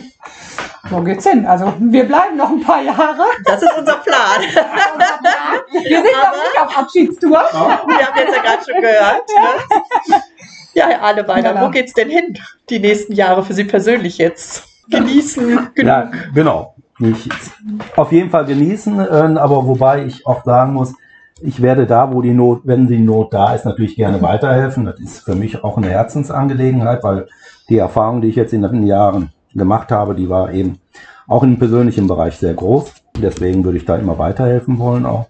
Wo 0.88 1.00
geht's 1.00 1.28
hin? 1.28 1.44
Also 1.44 1.74
wir 1.80 2.04
bleiben 2.04 2.36
noch 2.36 2.50
ein 2.50 2.60
paar 2.60 2.80
Jahre. 2.80 3.24
Das 3.44 3.60
ist 3.60 3.76
unser 3.76 3.96
Plan. 3.96 4.40
wir 5.72 6.00
sind 6.00 6.14
Aber 6.14 6.36
noch 6.36 6.44
nicht 6.44 6.60
auf 6.60 6.78
Abschiedstour. 6.78 7.30
Wir 7.30 8.06
haben 8.06 8.18
jetzt 8.18 8.36
ja 8.36 8.42
gerade 8.42 8.64
schon 8.64 8.80
gehört. 8.80 9.28
Ne? 10.06 10.22
Ja, 10.74 10.86
Herr 10.86 11.02
Ahleweiner, 11.02 11.54
genau. 11.54 11.66
wo 11.66 11.70
geht's 11.70 11.92
denn 11.92 12.08
hin? 12.08 12.38
Die 12.70 12.78
nächsten 12.78 13.14
Jahre 13.14 13.44
für 13.44 13.52
Sie 13.52 13.64
persönlich 13.64 14.18
jetzt? 14.18 14.62
Genießen. 14.88 15.70
Ja, 15.76 16.08
genau 16.32 16.76
nicht 17.02 17.30
auf 17.96 18.12
jeden 18.12 18.30
Fall 18.30 18.46
genießen, 18.46 19.00
äh, 19.00 19.38
aber 19.38 19.66
wobei 19.66 20.06
ich 20.06 20.26
auch 20.26 20.44
sagen 20.44 20.72
muss, 20.72 20.94
ich 21.40 21.60
werde 21.60 21.86
da, 21.86 22.12
wo 22.12 22.22
die 22.22 22.32
Not, 22.32 22.62
wenn 22.64 22.86
die 22.86 22.98
Not 22.98 23.34
da 23.34 23.54
ist, 23.54 23.64
natürlich 23.64 23.96
gerne 23.96 24.22
weiterhelfen. 24.22 24.84
Das 24.84 25.00
ist 25.00 25.20
für 25.20 25.34
mich 25.34 25.62
auch 25.64 25.76
eine 25.76 25.90
Herzensangelegenheit, 25.90 27.02
weil 27.02 27.26
die 27.68 27.78
Erfahrung, 27.78 28.20
die 28.20 28.28
ich 28.28 28.36
jetzt 28.36 28.52
in 28.52 28.62
den 28.62 28.86
Jahren 28.86 29.32
gemacht 29.54 29.90
habe, 29.90 30.14
die 30.14 30.28
war 30.28 30.52
eben 30.52 30.78
auch 31.26 31.42
im 31.42 31.58
persönlichen 31.58 32.06
Bereich 32.06 32.36
sehr 32.36 32.54
groß. 32.54 32.92
Deswegen 33.20 33.64
würde 33.64 33.78
ich 33.78 33.84
da 33.84 33.96
immer 33.96 34.18
weiterhelfen 34.18 34.78
wollen 34.78 35.04
auch. 35.04 35.28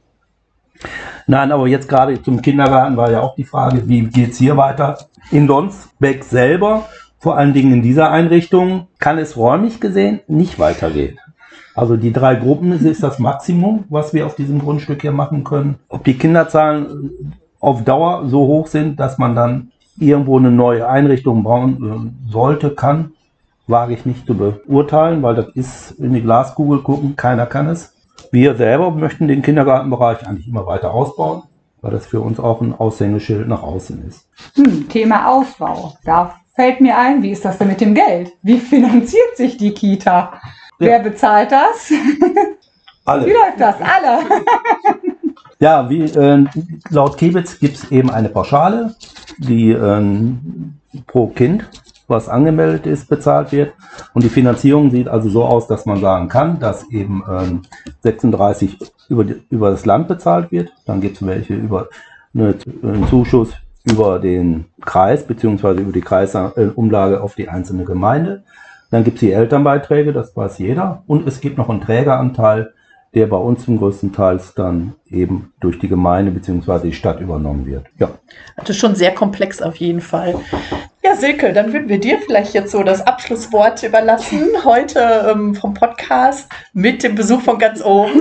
Nein, 1.26 1.52
aber 1.52 1.68
jetzt 1.68 1.88
gerade 1.88 2.20
zum 2.22 2.42
Kindergarten 2.42 2.96
war 2.96 3.10
ja 3.10 3.20
auch 3.20 3.34
die 3.34 3.44
Frage, 3.44 3.88
wie 3.88 4.02
geht 4.02 4.32
es 4.32 4.38
hier 4.38 4.56
weiter? 4.56 4.98
In 5.30 5.46
Donsbeck 5.46 6.24
selber, 6.24 6.88
vor 7.18 7.36
allen 7.36 7.52
Dingen 7.52 7.72
in 7.72 7.82
dieser 7.82 8.10
Einrichtung, 8.10 8.88
kann 8.98 9.18
es 9.18 9.36
räumlich 9.36 9.80
gesehen 9.80 10.20
nicht 10.26 10.58
weitergehen. 10.58 11.18
Also 11.74 11.96
die 11.96 12.12
drei 12.12 12.34
Gruppen 12.34 12.72
ist 12.72 13.02
das 13.02 13.18
Maximum, 13.18 13.84
was 13.88 14.12
wir 14.12 14.26
auf 14.26 14.34
diesem 14.34 14.58
Grundstück 14.58 15.02
hier 15.02 15.12
machen 15.12 15.44
können. 15.44 15.76
Ob 15.88 16.04
die 16.04 16.18
Kinderzahlen 16.18 17.34
auf 17.60 17.84
Dauer 17.84 18.28
so 18.28 18.40
hoch 18.46 18.66
sind, 18.66 19.00
dass 19.00 19.18
man 19.18 19.34
dann 19.34 19.72
irgendwo 19.98 20.38
eine 20.38 20.50
neue 20.50 20.88
Einrichtung 20.88 21.42
bauen 21.42 22.14
äh, 22.28 22.30
sollte, 22.30 22.70
kann, 22.70 23.12
wage 23.66 23.94
ich 23.94 24.04
nicht 24.04 24.26
zu 24.26 24.34
beurteilen, 24.34 25.22
weil 25.22 25.34
das 25.34 25.48
ist 25.54 25.92
in 25.92 26.12
die 26.12 26.22
Glaskugel 26.22 26.80
gucken, 26.80 27.16
keiner 27.16 27.46
kann 27.46 27.68
es. 27.68 27.94
Wir 28.30 28.56
selber 28.56 28.90
möchten 28.90 29.28
den 29.28 29.42
Kindergartenbereich 29.42 30.26
eigentlich 30.26 30.48
immer 30.48 30.66
weiter 30.66 30.92
ausbauen, 30.92 31.42
weil 31.80 31.92
das 31.92 32.06
für 32.06 32.20
uns 32.20 32.40
auch 32.40 32.60
ein 32.60 32.74
Aushängeschild 32.74 33.46
nach 33.48 33.62
außen 33.62 34.06
ist. 34.06 34.26
Hm, 34.54 34.88
Thema 34.88 35.28
Ausbau. 35.28 35.94
Da 36.04 36.34
fällt 36.54 36.80
mir 36.80 36.98
ein, 36.98 37.22
wie 37.22 37.30
ist 37.30 37.44
das 37.44 37.58
denn 37.58 37.68
mit 37.68 37.80
dem 37.80 37.94
Geld? 37.94 38.32
Wie 38.42 38.58
finanziert 38.58 39.36
sich 39.36 39.56
die 39.56 39.72
Kita? 39.72 40.32
Wer 40.86 41.00
bezahlt 41.00 41.52
das? 41.52 41.92
Alle. 43.04 43.26
Wie 43.26 43.30
läuft 43.30 43.58
das? 43.60 43.76
Alle. 43.80 44.20
Ja, 45.62 45.88
wie, 45.88 46.02
äh, 46.02 46.44
laut 46.90 47.16
Kebitz 47.16 47.60
gibt 47.60 47.76
es 47.76 47.92
eben 47.92 48.10
eine 48.10 48.28
Pauschale, 48.28 48.96
die 49.38 49.70
äh, 49.70 50.02
pro 51.06 51.28
Kind, 51.28 51.64
was 52.08 52.28
angemeldet 52.28 52.84
ist, 52.84 53.08
bezahlt 53.08 53.52
wird. 53.52 53.72
Und 54.12 54.24
die 54.24 54.28
Finanzierung 54.28 54.90
sieht 54.90 55.06
also 55.06 55.30
so 55.30 55.44
aus, 55.44 55.68
dass 55.68 55.86
man 55.86 56.00
sagen 56.00 56.26
kann, 56.26 56.58
dass 56.58 56.90
eben 56.90 57.22
äh, 57.28 57.92
36 58.02 58.76
über, 59.08 59.24
über 59.50 59.70
das 59.70 59.86
Land 59.86 60.08
bezahlt 60.08 60.50
wird. 60.50 60.72
Dann 60.84 61.00
gibt 61.00 61.14
es 61.14 61.24
welche 61.24 61.54
über 61.54 61.86
eine, 62.34 62.56
einen 62.82 63.06
Zuschuss 63.06 63.50
über 63.84 64.18
den 64.18 64.66
Kreis, 64.80 65.24
beziehungsweise 65.24 65.80
über 65.80 65.92
die 65.92 66.00
Kreisumlage 66.00 67.20
auf 67.20 67.36
die 67.36 67.48
einzelne 67.48 67.84
Gemeinde. 67.84 68.42
Dann 68.92 69.02
gibt 69.04 69.16
es 69.16 69.20
die 69.20 69.32
Elternbeiträge, 69.32 70.12
das 70.12 70.36
weiß 70.36 70.58
jeder. 70.58 71.02
Und 71.06 71.26
es 71.26 71.40
gibt 71.40 71.56
noch 71.56 71.70
einen 71.70 71.80
Trägeranteil, 71.80 72.74
der 73.14 73.26
bei 73.26 73.38
uns 73.38 73.64
zum 73.64 73.78
größten 73.78 74.12
Teil 74.12 74.38
dann 74.54 74.92
eben 75.06 75.54
durch 75.60 75.78
die 75.78 75.88
Gemeinde 75.88 76.30
bzw. 76.30 76.88
die 76.88 76.92
Stadt 76.92 77.18
übernommen 77.18 77.64
wird. 77.64 77.86
Ja. 77.98 78.10
Also 78.54 78.74
schon 78.74 78.94
sehr 78.94 79.14
komplex 79.14 79.62
auf 79.62 79.76
jeden 79.76 80.02
Fall. 80.02 80.34
Ja, 81.02 81.16
Silke, 81.16 81.54
dann 81.54 81.72
würden 81.72 81.88
wir 81.88 82.00
dir 82.00 82.18
vielleicht 82.18 82.52
jetzt 82.52 82.70
so 82.70 82.82
das 82.82 83.00
Abschlusswort 83.06 83.82
überlassen, 83.82 84.48
heute 84.64 85.32
ähm, 85.32 85.54
vom 85.54 85.72
Podcast 85.72 86.50
mit 86.74 87.02
dem 87.02 87.14
Besuch 87.14 87.40
von 87.40 87.58
ganz 87.58 87.82
oben. 87.82 88.20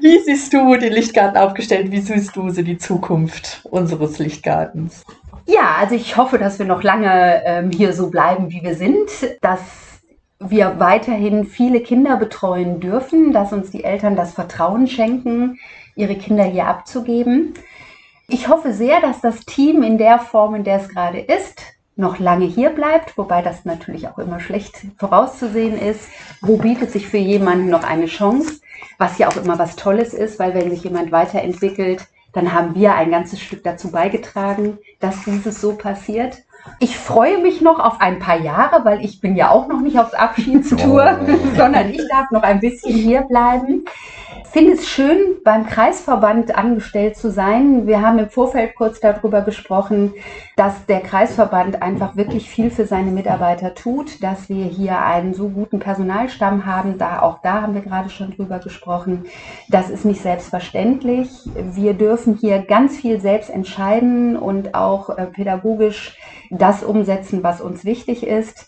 Wie 0.00 0.18
siehst 0.24 0.54
du 0.54 0.76
den 0.76 0.94
Lichtgarten 0.94 1.36
aufgestellt? 1.36 1.90
Wie 1.90 2.00
siehst 2.00 2.34
du 2.34 2.48
so 2.48 2.62
die 2.62 2.78
Zukunft 2.78 3.60
unseres 3.64 4.18
Lichtgartens? 4.18 5.04
Ja, 5.50 5.76
also 5.78 5.94
ich 5.94 6.18
hoffe, 6.18 6.36
dass 6.36 6.58
wir 6.58 6.66
noch 6.66 6.82
lange 6.82 7.42
ähm, 7.46 7.70
hier 7.70 7.94
so 7.94 8.10
bleiben, 8.10 8.50
wie 8.50 8.62
wir 8.62 8.74
sind, 8.74 9.08
dass 9.40 9.60
wir 10.38 10.78
weiterhin 10.78 11.46
viele 11.46 11.80
Kinder 11.80 12.18
betreuen 12.18 12.80
dürfen, 12.80 13.32
dass 13.32 13.54
uns 13.54 13.70
die 13.70 13.82
Eltern 13.82 14.14
das 14.14 14.34
Vertrauen 14.34 14.86
schenken, 14.86 15.58
ihre 15.96 16.16
Kinder 16.16 16.44
hier 16.44 16.66
abzugeben. 16.66 17.54
Ich 18.28 18.48
hoffe 18.48 18.74
sehr, 18.74 19.00
dass 19.00 19.22
das 19.22 19.46
Team 19.46 19.82
in 19.82 19.96
der 19.96 20.18
Form, 20.18 20.54
in 20.54 20.64
der 20.64 20.82
es 20.82 20.90
gerade 20.90 21.18
ist, 21.18 21.62
noch 21.96 22.18
lange 22.18 22.44
hier 22.44 22.68
bleibt, 22.68 23.16
wobei 23.16 23.40
das 23.40 23.64
natürlich 23.64 24.06
auch 24.06 24.18
immer 24.18 24.40
schlecht 24.40 24.82
vorauszusehen 24.98 25.78
ist. 25.78 26.10
Wo 26.42 26.58
bietet 26.58 26.90
sich 26.92 27.08
für 27.08 27.16
jemanden 27.16 27.70
noch 27.70 27.84
eine 27.84 28.06
Chance? 28.06 28.60
Was 28.98 29.16
ja 29.16 29.28
auch 29.28 29.36
immer 29.38 29.58
was 29.58 29.76
Tolles 29.76 30.12
ist, 30.12 30.38
weil 30.38 30.52
wenn 30.52 30.68
sich 30.68 30.84
jemand 30.84 31.10
weiterentwickelt, 31.10 32.06
dann 32.32 32.52
haben 32.52 32.74
wir 32.74 32.94
ein 32.94 33.10
ganzes 33.10 33.40
Stück 33.40 33.62
dazu 33.64 33.90
beigetragen, 33.90 34.78
dass 35.00 35.24
dieses 35.24 35.60
so 35.60 35.74
passiert. 35.74 36.38
Ich 36.80 36.98
freue 36.98 37.38
mich 37.38 37.60
noch 37.60 37.78
auf 37.78 38.00
ein 38.00 38.18
paar 38.18 38.40
Jahre, 38.40 38.84
weil 38.84 39.04
ich 39.04 39.20
bin 39.20 39.36
ja 39.36 39.50
auch 39.50 39.68
noch 39.68 39.80
nicht 39.80 39.98
aufs 39.98 40.14
Abschiedstour, 40.14 41.18
oh. 41.20 41.36
sondern 41.56 41.90
ich 41.90 42.02
darf 42.08 42.30
noch 42.30 42.42
ein 42.42 42.60
bisschen 42.60 42.94
hier 42.94 43.22
bleiben. 43.22 43.84
Finde 44.58 44.72
es 44.72 44.88
schön, 44.88 45.36
beim 45.44 45.68
Kreisverband 45.68 46.58
angestellt 46.58 47.16
zu 47.16 47.30
sein. 47.30 47.86
Wir 47.86 48.02
haben 48.02 48.18
im 48.18 48.28
Vorfeld 48.28 48.74
kurz 48.74 48.98
darüber 48.98 49.42
gesprochen, 49.42 50.14
dass 50.56 50.84
der 50.86 50.98
Kreisverband 50.98 51.80
einfach 51.80 52.16
wirklich 52.16 52.50
viel 52.50 52.68
für 52.68 52.84
seine 52.84 53.12
Mitarbeiter 53.12 53.76
tut, 53.76 54.20
dass 54.20 54.48
wir 54.48 54.64
hier 54.64 55.00
einen 55.00 55.32
so 55.32 55.48
guten 55.48 55.78
Personalstamm 55.78 56.66
haben. 56.66 56.98
Da 56.98 57.22
auch 57.22 57.40
da 57.40 57.62
haben 57.62 57.74
wir 57.74 57.82
gerade 57.82 58.10
schon 58.10 58.32
drüber 58.32 58.58
gesprochen. 58.58 59.26
Das 59.68 59.90
ist 59.90 60.04
nicht 60.04 60.22
selbstverständlich. 60.22 61.28
Wir 61.54 61.94
dürfen 61.94 62.34
hier 62.34 62.58
ganz 62.58 62.96
viel 62.96 63.20
selbst 63.20 63.50
entscheiden 63.50 64.36
und 64.36 64.74
auch 64.74 65.16
äh, 65.16 65.26
pädagogisch 65.26 66.18
das 66.50 66.82
umsetzen, 66.82 67.44
was 67.44 67.60
uns 67.60 67.84
wichtig 67.84 68.26
ist. 68.26 68.67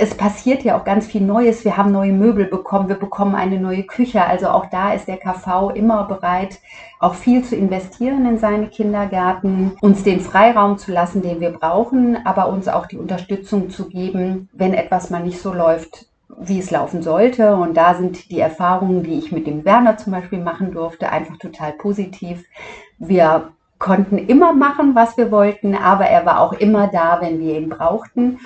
Es 0.00 0.14
passiert 0.14 0.62
ja 0.62 0.78
auch 0.78 0.84
ganz 0.84 1.06
viel 1.06 1.22
Neues. 1.22 1.64
Wir 1.64 1.76
haben 1.76 1.90
neue 1.90 2.12
Möbel 2.12 2.44
bekommen, 2.44 2.88
wir 2.88 2.96
bekommen 2.96 3.34
eine 3.34 3.58
neue 3.58 3.82
Küche. 3.82 4.24
Also 4.24 4.48
auch 4.48 4.66
da 4.66 4.92
ist 4.92 5.08
der 5.08 5.16
KV 5.16 5.70
immer 5.74 6.04
bereit, 6.04 6.60
auch 7.00 7.14
viel 7.14 7.42
zu 7.42 7.56
investieren 7.56 8.24
in 8.24 8.38
seine 8.38 8.68
Kindergärten, 8.68 9.72
uns 9.80 10.04
den 10.04 10.20
Freiraum 10.20 10.78
zu 10.78 10.92
lassen, 10.92 11.22
den 11.22 11.40
wir 11.40 11.50
brauchen, 11.50 12.24
aber 12.24 12.48
uns 12.48 12.68
auch 12.68 12.86
die 12.86 12.96
Unterstützung 12.98 13.70
zu 13.70 13.88
geben, 13.88 14.48
wenn 14.52 14.72
etwas 14.72 15.10
mal 15.10 15.22
nicht 15.22 15.40
so 15.40 15.52
läuft, 15.52 16.06
wie 16.38 16.60
es 16.60 16.70
laufen 16.70 17.02
sollte. 17.02 17.56
Und 17.56 17.76
da 17.76 17.94
sind 17.94 18.30
die 18.30 18.38
Erfahrungen, 18.38 19.02
die 19.02 19.18
ich 19.18 19.32
mit 19.32 19.48
dem 19.48 19.64
Werner 19.64 19.96
zum 19.96 20.12
Beispiel 20.12 20.38
machen 20.38 20.70
durfte, 20.70 21.10
einfach 21.10 21.38
total 21.38 21.72
positiv. 21.72 22.44
Wir 22.98 23.50
konnten 23.78 24.18
immer 24.18 24.52
machen, 24.52 24.94
was 24.94 25.16
wir 25.16 25.30
wollten, 25.30 25.74
aber 25.74 26.06
er 26.06 26.26
war 26.26 26.40
auch 26.40 26.52
immer 26.54 26.88
da, 26.88 27.18
wenn 27.20 27.38
wir 27.38 27.56
ihn 27.56 27.68
brauchten. 27.68 28.40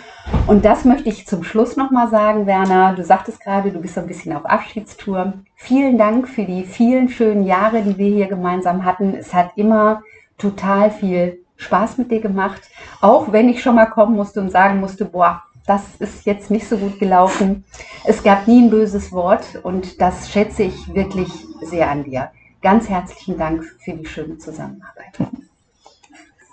Und 0.47 0.65
das 0.65 0.85
möchte 0.85 1.09
ich 1.09 1.27
zum 1.27 1.43
Schluss 1.43 1.77
nochmal 1.77 2.09
sagen, 2.09 2.47
Werner. 2.47 2.95
Du 2.95 3.03
sagtest 3.03 3.41
gerade, 3.41 3.71
du 3.71 3.81
bist 3.81 3.95
so 3.95 4.01
ein 4.01 4.07
bisschen 4.07 4.37
auf 4.37 4.45
Abschiedstour. 4.45 5.33
Vielen 5.57 5.97
Dank 5.97 6.29
für 6.29 6.45
die 6.45 6.65
vielen 6.65 7.09
schönen 7.09 7.45
Jahre, 7.45 7.83
die 7.83 7.97
wir 7.97 8.11
hier 8.11 8.27
gemeinsam 8.27 8.85
hatten. 8.85 9.15
Es 9.15 9.33
hat 9.33 9.53
immer 9.57 10.03
total 10.37 10.91
viel 10.91 11.41
Spaß 11.57 11.99
mit 11.99 12.11
dir 12.11 12.21
gemacht. 12.21 12.63
Auch 13.01 13.33
wenn 13.33 13.49
ich 13.49 13.63
schon 13.63 13.77
mal 13.77 13.87
kommen 13.87 14.17
musste 14.17 14.41
und 14.41 14.51
sagen 14.51 14.81
musste, 14.81 15.07
boah, 15.07 15.43
das 15.67 15.83
ist 15.99 16.27
jetzt 16.27 16.51
nicht 16.51 16.69
so 16.69 16.77
gut 16.77 16.99
gelaufen. 16.99 17.65
Es 18.05 18.23
gab 18.23 18.47
nie 18.49 18.63
ein 18.63 18.71
böses 18.71 19.13
Wort 19.13 19.61
und 19.63 20.01
das 20.01 20.31
schätze 20.31 20.65
ich 20.65 20.95
wirklich 20.95 21.31
sehr 21.63 21.89
an 21.89 22.05
dir. 22.05 22.31
Ganz 22.63 22.89
herzlichen 22.89 23.37
Dank 23.37 23.65
für 23.85 23.93
die 23.93 24.07
schöne 24.07 24.39
Zusammenarbeit. 24.39 25.19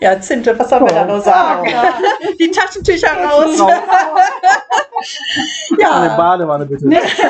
Ja, 0.01 0.19
Zinte, 0.19 0.57
was 0.57 0.69
soll 0.69 0.79
man 0.79 0.89
da 0.89 1.05
noch 1.05 1.21
sagen? 1.21 1.69
Die 2.39 2.49
Taschentücher 2.49 3.09
raus. 3.11 3.59
ja. 5.77 6.01
Eine 6.01 6.15
Badewanne 6.15 6.65
bitte. 6.65 6.87
Nichts 6.87 7.21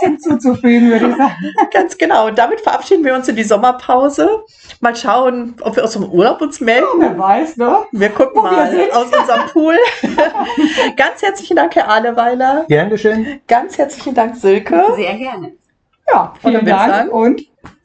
hinzuzufügen, 0.00 0.90
würde 0.90 1.08
ich 1.08 1.16
sagen. 1.16 1.54
Ganz 1.70 1.96
genau. 1.96 2.26
Und 2.26 2.36
damit 2.36 2.60
verabschieden 2.60 3.04
wir 3.04 3.14
uns 3.14 3.28
in 3.28 3.36
die 3.36 3.44
Sommerpause. 3.44 4.44
Mal 4.80 4.96
schauen, 4.96 5.54
ob 5.62 5.76
wir 5.76 5.84
aus 5.84 5.92
dem 5.92 6.04
Urlaub 6.10 6.40
uns 6.42 6.60
melden. 6.60 6.84
Ja, 7.00 7.10
wer 7.10 7.18
weiß, 7.18 7.56
ne? 7.58 7.84
Wir 7.92 8.08
gucken 8.10 8.42
Wo 8.42 8.42
mal 8.42 8.72
wir 8.72 8.94
aus 8.96 9.06
unserem 9.06 9.46
Pool. 9.52 9.76
Ganz 10.96 11.22
herzlichen 11.22 11.56
Dank, 11.56 11.76
Herr 11.76 11.88
Ahleweiler. 11.88 12.64
Gern 12.68 12.90
geschehen. 12.90 13.40
Ganz 13.46 13.78
herzlichen 13.78 14.16
Dank, 14.16 14.36
Silke. 14.36 14.82
Sehr 14.96 15.14
gerne. 15.14 15.52
Ja, 16.10 16.32
vielen 16.40 16.64
Dank 16.64 16.92
sagen, 16.92 17.10
und 17.10 17.42